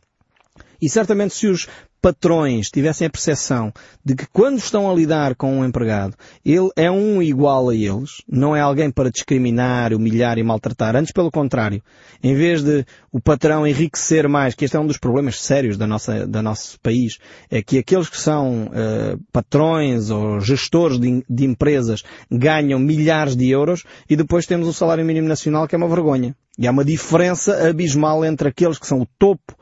E 0.80 0.88
certamente 0.88 1.34
se 1.34 1.46
os 1.46 1.68
patrões 2.04 2.70
tivessem 2.70 3.06
a 3.06 3.10
percepção 3.10 3.72
de 4.04 4.14
que 4.14 4.26
quando 4.30 4.58
estão 4.58 4.90
a 4.90 4.94
lidar 4.94 5.34
com 5.34 5.60
um 5.60 5.64
empregado, 5.64 6.14
ele 6.44 6.68
é 6.76 6.90
um 6.90 7.22
igual 7.22 7.70
a 7.70 7.74
eles, 7.74 8.20
não 8.28 8.54
é 8.54 8.60
alguém 8.60 8.90
para 8.90 9.10
discriminar, 9.10 9.94
humilhar 9.94 10.36
e 10.36 10.42
maltratar, 10.42 10.96
antes 10.96 11.12
pelo 11.12 11.30
contrário. 11.30 11.82
Em 12.22 12.34
vez 12.34 12.62
de 12.62 12.84
o 13.10 13.18
patrão 13.18 13.66
enriquecer 13.66 14.28
mais, 14.28 14.54
que 14.54 14.66
este 14.66 14.76
é 14.76 14.80
um 14.80 14.86
dos 14.86 14.98
problemas 14.98 15.40
sérios 15.40 15.78
da 15.78 15.86
nossa, 15.86 16.26
da 16.26 16.42
nosso 16.42 16.78
país, 16.80 17.16
é 17.50 17.62
que 17.62 17.78
aqueles 17.78 18.10
que 18.10 18.20
são 18.20 18.66
uh, 18.66 19.18
patrões 19.32 20.10
ou 20.10 20.40
gestores 20.40 20.98
de, 20.98 21.24
de 21.26 21.46
empresas 21.46 22.02
ganham 22.30 22.78
milhares 22.78 23.34
de 23.34 23.48
euros 23.48 23.82
e 24.10 24.14
depois 24.14 24.44
temos 24.44 24.68
o 24.68 24.74
salário 24.74 25.06
mínimo 25.06 25.26
nacional 25.26 25.66
que 25.66 25.74
é 25.74 25.78
uma 25.78 25.88
vergonha. 25.88 26.36
E 26.58 26.68
há 26.68 26.70
uma 26.70 26.84
diferença 26.84 27.66
abismal 27.66 28.26
entre 28.26 28.46
aqueles 28.46 28.78
que 28.78 28.86
são 28.86 29.00
o 29.00 29.08
topo 29.18 29.56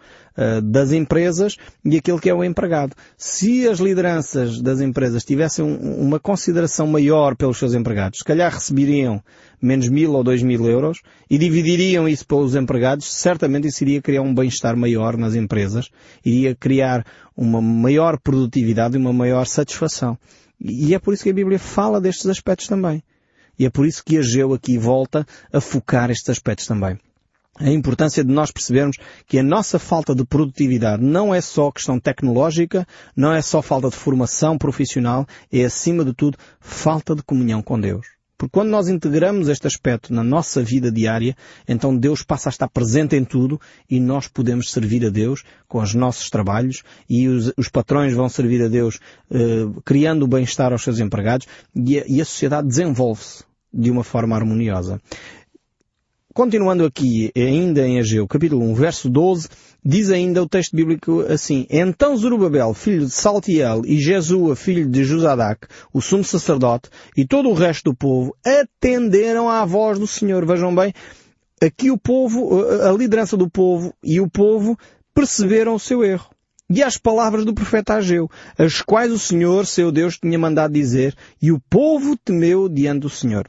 das 0.63 0.93
empresas 0.93 1.57
e 1.85 1.97
aquele 1.97 2.19
que 2.19 2.31
é 2.31 2.35
o 2.35 2.45
empregado. 2.45 2.95
Se 3.17 3.69
as 3.69 3.79
lideranças 3.79 4.61
das 4.61 4.81
empresas 4.81 5.25
tivessem 5.25 5.65
um, 5.65 6.07
uma 6.07 6.19
consideração 6.19 6.87
maior 6.87 7.37
pelos 7.37 7.59
seus 7.59 7.75
empregados, 7.75 8.21
se 8.21 8.25
calhar 8.25 8.53
receberiam 8.53 9.23
menos 9.61 9.89
mil 9.89 10.13
ou 10.13 10.25
dois 10.25 10.43
mil 10.43 10.67
euros 10.67 11.01
e 11.31 11.39
dividiriam 11.39 12.09
isso 12.09 12.27
pelos 12.27 12.57
empregados, 12.57 13.13
certamente 13.13 13.69
isso 13.69 13.85
iria 13.85 14.03
criar 14.03 14.23
um 14.23 14.35
bem-estar 14.35 14.77
maior 14.77 15.17
nas 15.17 15.35
empresas, 15.35 15.91
iria 16.25 16.55
criar 16.55 17.05
uma 17.37 17.61
maior 17.61 18.19
produtividade 18.19 18.97
e 18.97 18.99
uma 18.99 19.13
maior 19.13 19.47
satisfação. 19.47 20.19
E 20.61 20.95
é 20.95 20.99
por 20.99 21.13
isso 21.13 21.25
que 21.25 21.31
a 21.31 21.35
Bíblia 21.35 21.59
fala 21.59 22.01
destes 22.01 22.27
aspectos 22.27 22.69
também. 22.69 23.03
E 23.59 23.67
é 23.67 23.71
por 23.71 23.87
isso 23.87 24.03
que 24.05 24.19
Ageu 24.19 24.55
aqui 24.55 24.79
volta 24.79 25.27
a 25.53 25.61
focar 25.61 26.11
estes 26.11 26.31
aspectos 26.31 26.67
também. 26.67 26.99
A 27.59 27.71
importância 27.71 28.25
de 28.25 28.33
nós 28.33 28.51
percebermos 28.51 28.97
que 29.27 29.39
a 29.39 29.43
nossa 29.43 29.79
falta 29.79 30.15
de 30.15 30.25
produtividade 30.25 31.03
não 31.03 31.35
é 31.35 31.41
só 31.41 31.71
questão 31.71 32.01
tecnológica, 32.01 32.87
não 33.15 33.33
é 33.33 33.43
só 33.43 33.61
falta 33.61 33.91
de 33.91 33.97
formação 33.97 34.57
profissional, 34.57 35.27
é 35.53 35.63
acima 35.65 36.03
de 36.05 36.15
tudo 36.15 36.39
falta 36.59 37.15
de 37.15 37.23
comunhão 37.23 37.63
com 37.63 37.79
Deus. 37.79 38.07
Porque 38.43 38.55
quando 38.55 38.71
nós 38.71 38.89
integramos 38.89 39.49
este 39.49 39.69
aspecto 39.69 40.13
na 40.13 40.25
nossa 40.25 40.65
vida 40.65 40.91
diária, 40.91 41.37
então 41.69 41.97
Deus 41.97 42.25
passa 42.25 42.49
a 42.49 42.51
estar 42.51 42.69
presente 42.69 43.15
em 43.15 43.25
tudo 43.25 43.61
e 43.89 44.01
nós 44.01 44.27
podemos 44.27 44.73
servir 44.73 45.07
a 45.07 45.11
Deus 45.11 45.45
com 45.69 45.81
os 45.81 45.95
nossos 45.95 46.29
trabalhos 46.29 46.83
e 47.09 47.29
os, 47.29 47.53
os 47.57 47.69
patrões 47.69 48.15
vão 48.15 48.29
servir 48.29 48.65
a 48.65 48.67
Deus 48.67 48.99
eh, 49.31 49.67
criando 49.85 50.25
o 50.25 50.27
bem-estar 50.27 50.73
aos 50.73 50.83
seus 50.83 50.99
empregados 50.99 51.47
e 51.73 52.01
a, 52.01 52.05
e 52.09 52.21
a 52.21 52.25
sociedade 52.25 52.67
desenvolve-se 52.67 53.45
de 53.73 53.93
uma 53.93 54.03
forma 54.03 54.35
harmoniosa. 54.35 55.01
Continuando 56.35 56.87
aqui, 56.87 57.31
ainda 57.37 57.87
em 57.87 57.99
Ageu, 57.99 58.27
capítulo 58.27 58.65
1, 58.71 58.75
verso 58.75 59.11
12, 59.11 59.49
diz 59.85 60.11
ainda 60.11 60.43
o 60.43 60.49
texto 60.49 60.75
bíblico 60.75 61.21
assim, 61.29 61.67
Então 61.69 62.17
Zorobabel, 62.17 62.73
filho 62.73 63.05
de 63.05 63.11
Saltiel, 63.11 63.83
e 63.85 64.01
Jesua, 64.01 64.57
filho 64.57 64.89
de 64.89 65.05
Josadac, 65.05 65.67
o 65.93 66.01
sumo 66.01 66.25
sacerdote, 66.25 66.89
e 67.15 67.27
todo 67.27 67.51
o 67.51 67.55
resto 67.55 67.91
do 67.91 67.95
povo, 67.95 68.35
atenderam 68.43 69.51
à 69.51 69.63
voz 69.67 69.99
do 69.99 70.07
Senhor. 70.07 70.47
Vejam 70.47 70.75
bem, 70.75 70.95
aqui 71.61 71.91
o 71.91 71.99
povo, 71.99 72.65
a 72.65 72.93
liderança 72.93 73.37
do 73.37 73.51
povo 73.51 73.93
e 74.03 74.19
o 74.19 74.27
povo 74.27 74.79
perceberam 75.15 75.75
o 75.75 75.81
seu 75.81 76.03
erro. 76.03 76.31
E 76.71 76.83
às 76.83 76.97
palavras 76.97 77.45
do 77.45 77.53
profeta 77.53 77.97
Ageu, 77.97 78.31
as 78.57 78.81
quais 78.81 79.13
o 79.13 79.19
Senhor, 79.19 79.67
seu 79.67 79.93
Deus, 79.93 80.17
tinha 80.19 80.39
mandado 80.39 80.73
dizer, 80.73 81.15
e 81.43 81.53
o 81.53 81.61
povo 81.69 82.17
temeu 82.17 82.71
diante 82.71 83.01
do 83.01 83.11
Senhor. 83.11 83.47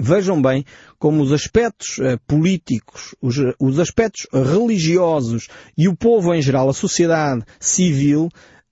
Vejam 0.00 0.40
bem 0.40 0.64
como 0.96 1.22
os 1.22 1.32
aspectos 1.32 1.98
uh, 1.98 2.20
políticos, 2.24 3.16
os, 3.20 3.36
os, 3.58 3.80
aspectos 3.80 4.28
religiosos 4.32 5.48
e 5.76 5.88
o 5.88 5.96
povo 5.96 6.32
em 6.32 6.40
geral, 6.40 6.68
a 6.68 6.72
sociedade 6.72 7.42
civil, 7.58 8.28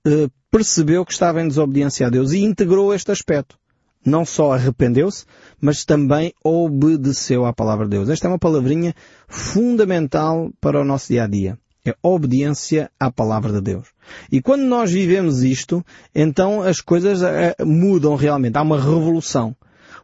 uh, 0.07 0.31
percebeu 0.53 1.05
que 1.05 1.13
estava 1.13 1.43
em 1.43 1.49
desobediência 1.49 2.07
a 2.07 2.11
Deus 2.11 2.31
e 2.31 2.39
integrou 2.39 2.95
este 2.95 3.11
aspecto. 3.11 3.59
Não 4.05 4.25
só 4.25 4.53
arrependeu-se, 4.53 5.25
mas 5.61 5.85
também 5.85 6.33
obedeceu 6.45 7.45
à 7.45 7.53
palavra 7.53 7.87
de 7.87 7.91
Deus. 7.91 8.09
Esta 8.09 8.29
é 8.29 8.31
uma 8.31 8.39
palavrinha 8.39 8.95
fundamental 9.27 10.53
para 10.61 10.81
o 10.81 10.85
nosso 10.85 11.09
dia 11.09 11.25
a 11.25 11.27
dia. 11.27 11.59
É 11.85 11.93
obediência 12.05 12.89
à 13.01 13.11
palavra 13.11 13.53
de 13.53 13.61
Deus. 13.61 13.89
E 14.31 14.41
quando 14.41 14.63
nós 14.63 14.93
vivemos 14.93 15.43
isto, 15.43 15.85
então 16.15 16.63
as 16.63 16.81
coisas 16.81 17.21
mudam 17.65 18.15
realmente. 18.15 18.57
Há 18.57 18.63
uma 18.63 18.81
revolução 18.81 19.57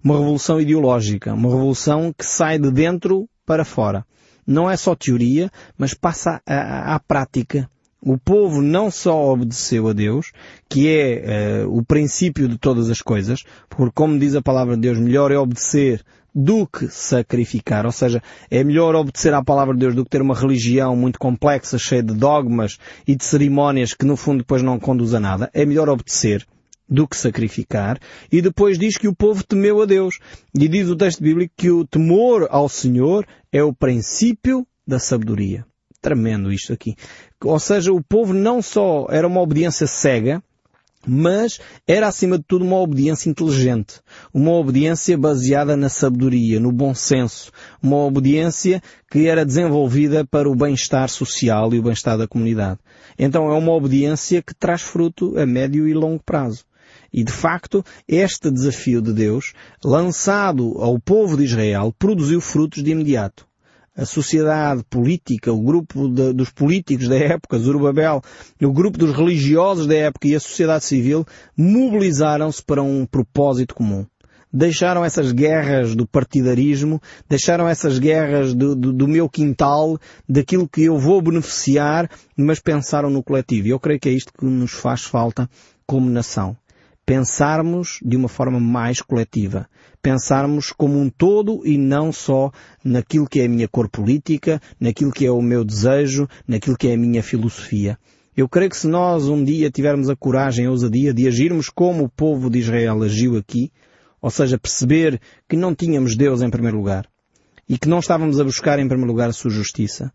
uma 0.03 0.19
revolução 0.19 0.61
ideológica, 0.61 1.33
uma 1.33 1.49
revolução 1.49 2.13
que 2.17 2.25
sai 2.25 2.59
de 2.59 2.71
dentro 2.71 3.29
para 3.47 3.65
fora. 3.65 4.05
Não 4.47 4.69
é 4.69 4.77
só 4.77 4.95
teoria, 4.95 5.51
mas 5.79 5.95
passa 5.95 6.41
à, 6.47 6.95
à 6.95 7.01
prática. 7.01 7.71
O 8.05 8.19
povo 8.19 8.61
não 8.61 8.91
só 8.91 9.33
obedeceu 9.33 9.87
a 9.89 9.93
Deus, 9.93 10.33
que 10.69 10.89
é 10.89 11.65
uh, 11.65 11.79
o 11.79 11.85
princípio 11.85 12.49
de 12.49 12.59
todas 12.59 12.91
as 12.91 13.01
coisas, 13.01 13.45
porque 13.69 13.93
como 13.95 14.19
diz 14.19 14.35
a 14.35 14.43
palavra 14.43 14.75
de 14.75 14.83
Deus, 14.83 14.99
melhor 14.99 15.31
é 15.31 15.39
obedecer 15.39 16.03
do 16.35 16.67
que 16.67 16.89
sacrificar. 16.89 17.87
Ou 17.87 17.93
seja, 17.93 18.21
é 18.51 18.65
melhor 18.65 18.97
obedecer 18.97 19.33
à 19.33 19.45
palavra 19.45 19.75
de 19.75 19.81
Deus 19.81 19.95
do 19.95 20.03
que 20.03 20.11
ter 20.11 20.23
uma 20.23 20.35
religião 20.35 20.97
muito 20.97 21.19
complexa, 21.19 21.79
cheia 21.79 22.03
de 22.03 22.15
dogmas 22.15 22.79
e 23.07 23.15
de 23.15 23.25
cerimónias 23.25 23.95
que 23.95 24.05
no 24.05 24.17
fundo 24.17 24.39
depois 24.39 24.63
não 24.63 24.81
conduz 24.81 25.15
a 25.15 25.21
nada. 25.21 25.49
É 25.55 25.65
melhor 25.65 25.89
obedecer 25.89 26.45
do 26.89 27.07
que 27.07 27.17
sacrificar. 27.17 27.99
E 28.31 28.43
depois 28.43 28.79
diz 28.79 28.97
que 28.97 29.09
o 29.09 29.15
povo 29.15 29.45
temeu 29.45 29.81
a 29.83 29.87
Deus. 29.87 30.19
E 30.55 30.69
diz 30.69 30.89
o 30.89 30.97
texto 30.97 31.23
bíblico 31.23 31.55
que 31.57 31.71
o 31.71 31.87
temor 31.87 32.47
ao 32.51 32.69
Senhor 32.69 33.27
é 33.51 33.63
o 33.63 33.73
princípio 33.73 34.67
da 34.87 34.99
sabedoria. 34.99 35.65
Tremendo 36.01 36.53
isto 36.53 36.73
aqui. 36.73 36.97
Ou 37.45 37.59
seja, 37.59 37.93
o 37.93 38.03
povo 38.03 38.33
não 38.35 38.61
só 38.61 39.07
era 39.09 39.27
uma 39.27 39.41
obediência 39.41 39.87
cega, 39.87 40.43
mas 41.07 41.59
era 41.87 42.07
acima 42.07 42.39
de 42.39 42.45
tudo 42.45 42.65
uma 42.65 42.79
obediência 42.79 43.29
inteligente, 43.29 44.01
uma 44.33 44.53
obediência 44.53 45.19
baseada 45.19 45.77
na 45.77 45.89
sabedoria, 45.89 46.61
no 46.61 46.71
bom 46.71 46.95
senso, 46.95 47.51
uma 47.83 47.97
obediência 47.97 48.81
que 49.11 49.27
era 49.27 49.45
desenvolvida 49.45 50.25
para 50.25 50.49
o 50.49 50.55
bem-estar 50.55 51.09
social 51.09 51.75
e 51.75 51.79
o 51.79 51.83
bem-estar 51.83 52.17
da 52.17 52.29
comunidade. 52.29 52.79
Então 53.19 53.51
é 53.51 53.55
uma 53.57 53.73
obediência 53.73 54.43
que 54.43 54.55
traz 54.55 54.83
fruto 54.83 55.39
a 55.39 55.45
médio 55.45 55.89
e 55.89 55.95
longo 55.95 56.23
prazo. 56.25 56.65
E 57.13 57.23
de 57.23 57.33
facto, 57.33 57.85
este 58.09 58.51
desafio 58.51 59.03
de 59.03 59.13
Deus, 59.13 59.53
lançado 59.85 60.79
ao 60.79 60.99
povo 60.99 61.37
de 61.37 61.45
Israel, 61.45 61.95
produziu 61.99 62.41
frutos 62.41 62.83
de 62.83 62.91
imediato 62.91 63.47
a 63.97 64.07
sociedade 64.07 64.83
política, 64.89 65.53
o 65.53 65.61
grupo 65.61 66.09
de, 66.09 66.33
dos 66.33 66.51
políticos 66.51 67.09
da 67.09 67.17
época, 67.17 67.59
Zorobabel, 67.59 68.23
o 68.61 68.73
grupo 68.73 68.99
dos 68.99 69.15
religiosos 69.15 69.87
da 69.87 69.95
época 69.95 70.29
e 70.29 70.35
a 70.35 70.41
sociedade 70.41 70.85
civil 70.85 71.27
mobilizaram-se 71.57 72.63
para 72.63 72.83
um 72.83 73.05
propósito 73.05 73.75
comum. 73.75 74.07
Deixaram 74.55 75.03
essas 75.03 75.33
guerras 75.33 75.95
do 75.95 76.07
partidarismo, 76.07 77.01
deixaram 77.29 77.67
essas 77.67 77.99
guerras 77.99 78.53
do, 78.53 78.77
do, 78.77 78.93
do 78.93 79.09
meu 79.09 79.29
quintal, 79.29 79.99
daquilo 80.29 80.69
que 80.69 80.85
eu 80.85 80.99
vou 80.99 81.23
beneficiar, 81.23 82.11
mas 82.37 82.61
pensaram 82.61 83.09
no 83.09 83.23
coletivo. 83.23 83.67
E 83.67 83.71
eu 83.71 83.81
creio 83.81 83.99
que 83.99 84.11
é 84.11 84.13
isto 84.13 84.33
que 84.33 84.45
nos 84.45 84.73
faz 84.73 85.05
falta 85.05 85.49
como 85.87 86.11
nação 86.11 86.57
pensarmos 87.05 87.99
de 88.03 88.17
uma 88.17 88.29
forma 88.29 88.61
mais 88.61 89.01
coletiva. 89.01 89.69
Pensarmos 90.01 90.73
como 90.73 90.99
um 90.99 91.09
todo 91.09 91.67
e 91.67 91.77
não 91.77 92.13
só 92.13 92.51
naquilo 92.85 93.29
que 93.29 93.41
é 93.41 93.47
a 93.47 93.49
minha 93.49 93.69
cor 93.69 93.89
política, 93.89 94.61
naquilo 94.81 95.13
que 95.13 95.27
é 95.27 95.31
o 95.31 95.43
meu 95.43 95.65
desejo, 95.65 96.29
naquilo 96.47 96.77
que 96.77 96.89
é 96.89 96.95
a 96.95 96.99
minha 96.99 97.23
filosofia. 97.23 97.99
Eu 98.37 98.49
creio 98.49 98.71
que 98.71 98.77
se 98.77 98.89
nós 98.89 99.29
um 99.29 99.45
dia 99.45 99.71
tivermos 99.71 100.09
a 100.09 100.17
coragem, 100.17 100.67
a 100.67 100.71
ousadia 100.71 101.13
de 101.13 101.29
agirmos 101.29 101.69
como 101.69 102.05
o 102.05 102.09
povo 102.09 102.49
de 102.49 102.61
Israel 102.61 103.03
agiu 103.03 103.37
aqui, 103.37 103.71
ou 104.21 104.31
seja, 104.31 104.59
perceber 104.59 105.21
que 105.49 105.57
não 105.57 105.75
tínhamos 105.75 106.17
Deus 106.17 106.41
em 106.41 106.49
primeiro 106.49 106.79
lugar 106.79 107.07
e 107.69 107.79
que 107.79 107.89
não 107.89 107.99
estávamos 107.99 108.41
a 108.41 108.45
buscar 108.45 108.79
em 108.79 108.89
primeiro 108.89 109.11
lugar 109.11 109.29
a 109.29 109.33
sua 109.33 109.51
justiça, 109.51 110.13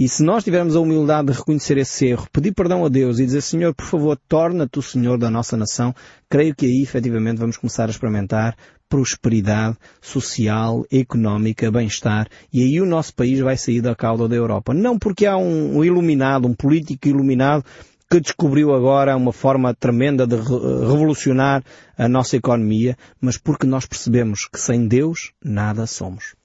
e 0.00 0.08
se 0.08 0.22
nós 0.22 0.42
tivermos 0.42 0.74
a 0.74 0.80
humildade 0.80 1.30
de 1.30 1.36
reconhecer 1.36 1.76
esse 1.76 2.06
erro, 2.06 2.26
pedir 2.32 2.54
perdão 2.54 2.86
a 2.86 2.88
Deus 2.88 3.18
e 3.18 3.26
dizer, 3.26 3.42
Senhor, 3.42 3.74
por 3.74 3.84
favor, 3.84 4.18
torna-te 4.26 4.78
o 4.78 4.82
Senhor 4.82 5.18
da 5.18 5.28
nossa 5.28 5.58
nação, 5.58 5.94
creio 6.26 6.54
que 6.54 6.64
aí 6.64 6.82
efetivamente 6.82 7.36
vamos 7.36 7.58
começar 7.58 7.86
a 7.86 7.90
experimentar 7.90 8.56
prosperidade 8.88 9.76
social, 10.00 10.86
económica, 10.90 11.70
bem-estar, 11.70 12.28
e 12.50 12.62
aí 12.62 12.80
o 12.80 12.86
nosso 12.86 13.14
país 13.14 13.40
vai 13.40 13.58
sair 13.58 13.82
da 13.82 13.94
cauda 13.94 14.26
da 14.26 14.34
Europa. 14.34 14.72
Não 14.72 14.98
porque 14.98 15.26
há 15.26 15.36
um 15.36 15.84
iluminado, 15.84 16.48
um 16.48 16.54
político 16.54 17.06
iluminado, 17.06 17.62
que 18.10 18.20
descobriu 18.20 18.74
agora 18.74 19.14
uma 19.14 19.34
forma 19.34 19.74
tremenda 19.74 20.26
de 20.26 20.36
revolucionar 20.36 21.62
a 21.98 22.08
nossa 22.08 22.38
economia, 22.38 22.96
mas 23.20 23.36
porque 23.36 23.66
nós 23.66 23.84
percebemos 23.84 24.48
que 24.50 24.58
sem 24.58 24.88
Deus 24.88 25.32
nada 25.44 25.86
somos 25.86 26.39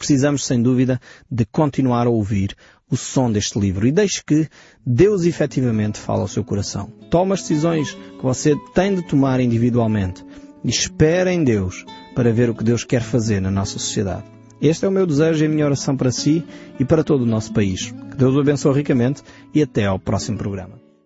precisamos, 0.00 0.46
sem 0.46 0.62
dúvida, 0.62 0.98
de 1.30 1.44
continuar 1.44 2.06
a 2.06 2.10
ouvir 2.10 2.56
o 2.90 2.96
som 2.96 3.30
deste 3.30 3.60
livro 3.60 3.86
e 3.86 3.92
deixe 3.92 4.24
que 4.24 4.48
Deus 4.84 5.24
efetivamente 5.24 5.98
fale 5.98 6.22
ao 6.22 6.28
seu 6.28 6.42
coração. 6.42 6.90
Toma 7.10 7.34
as 7.34 7.42
decisões 7.42 7.92
que 7.92 8.22
você 8.22 8.56
tem 8.74 8.94
de 8.94 9.02
tomar 9.02 9.40
individualmente 9.40 10.24
e 10.64 10.70
espera 10.70 11.30
em 11.30 11.44
Deus 11.44 11.84
para 12.14 12.32
ver 12.32 12.48
o 12.48 12.54
que 12.54 12.64
Deus 12.64 12.82
quer 12.82 13.02
fazer 13.02 13.40
na 13.40 13.50
nossa 13.50 13.78
sociedade. 13.78 14.24
Este 14.60 14.86
é 14.86 14.88
o 14.88 14.92
meu 14.92 15.06
desejo 15.06 15.44
e 15.44 15.46
a 15.46 15.50
minha 15.50 15.66
oração 15.66 15.94
para 15.96 16.10
si 16.10 16.44
e 16.78 16.84
para 16.84 17.04
todo 17.04 17.22
o 17.22 17.26
nosso 17.26 17.52
país. 17.52 17.90
Que 18.10 18.16
Deus 18.16 18.34
o 18.34 18.40
abençoe 18.40 18.74
ricamente 18.74 19.22
e 19.54 19.62
até 19.62 19.84
ao 19.84 19.98
próximo 19.98 20.38
programa. 20.38 20.79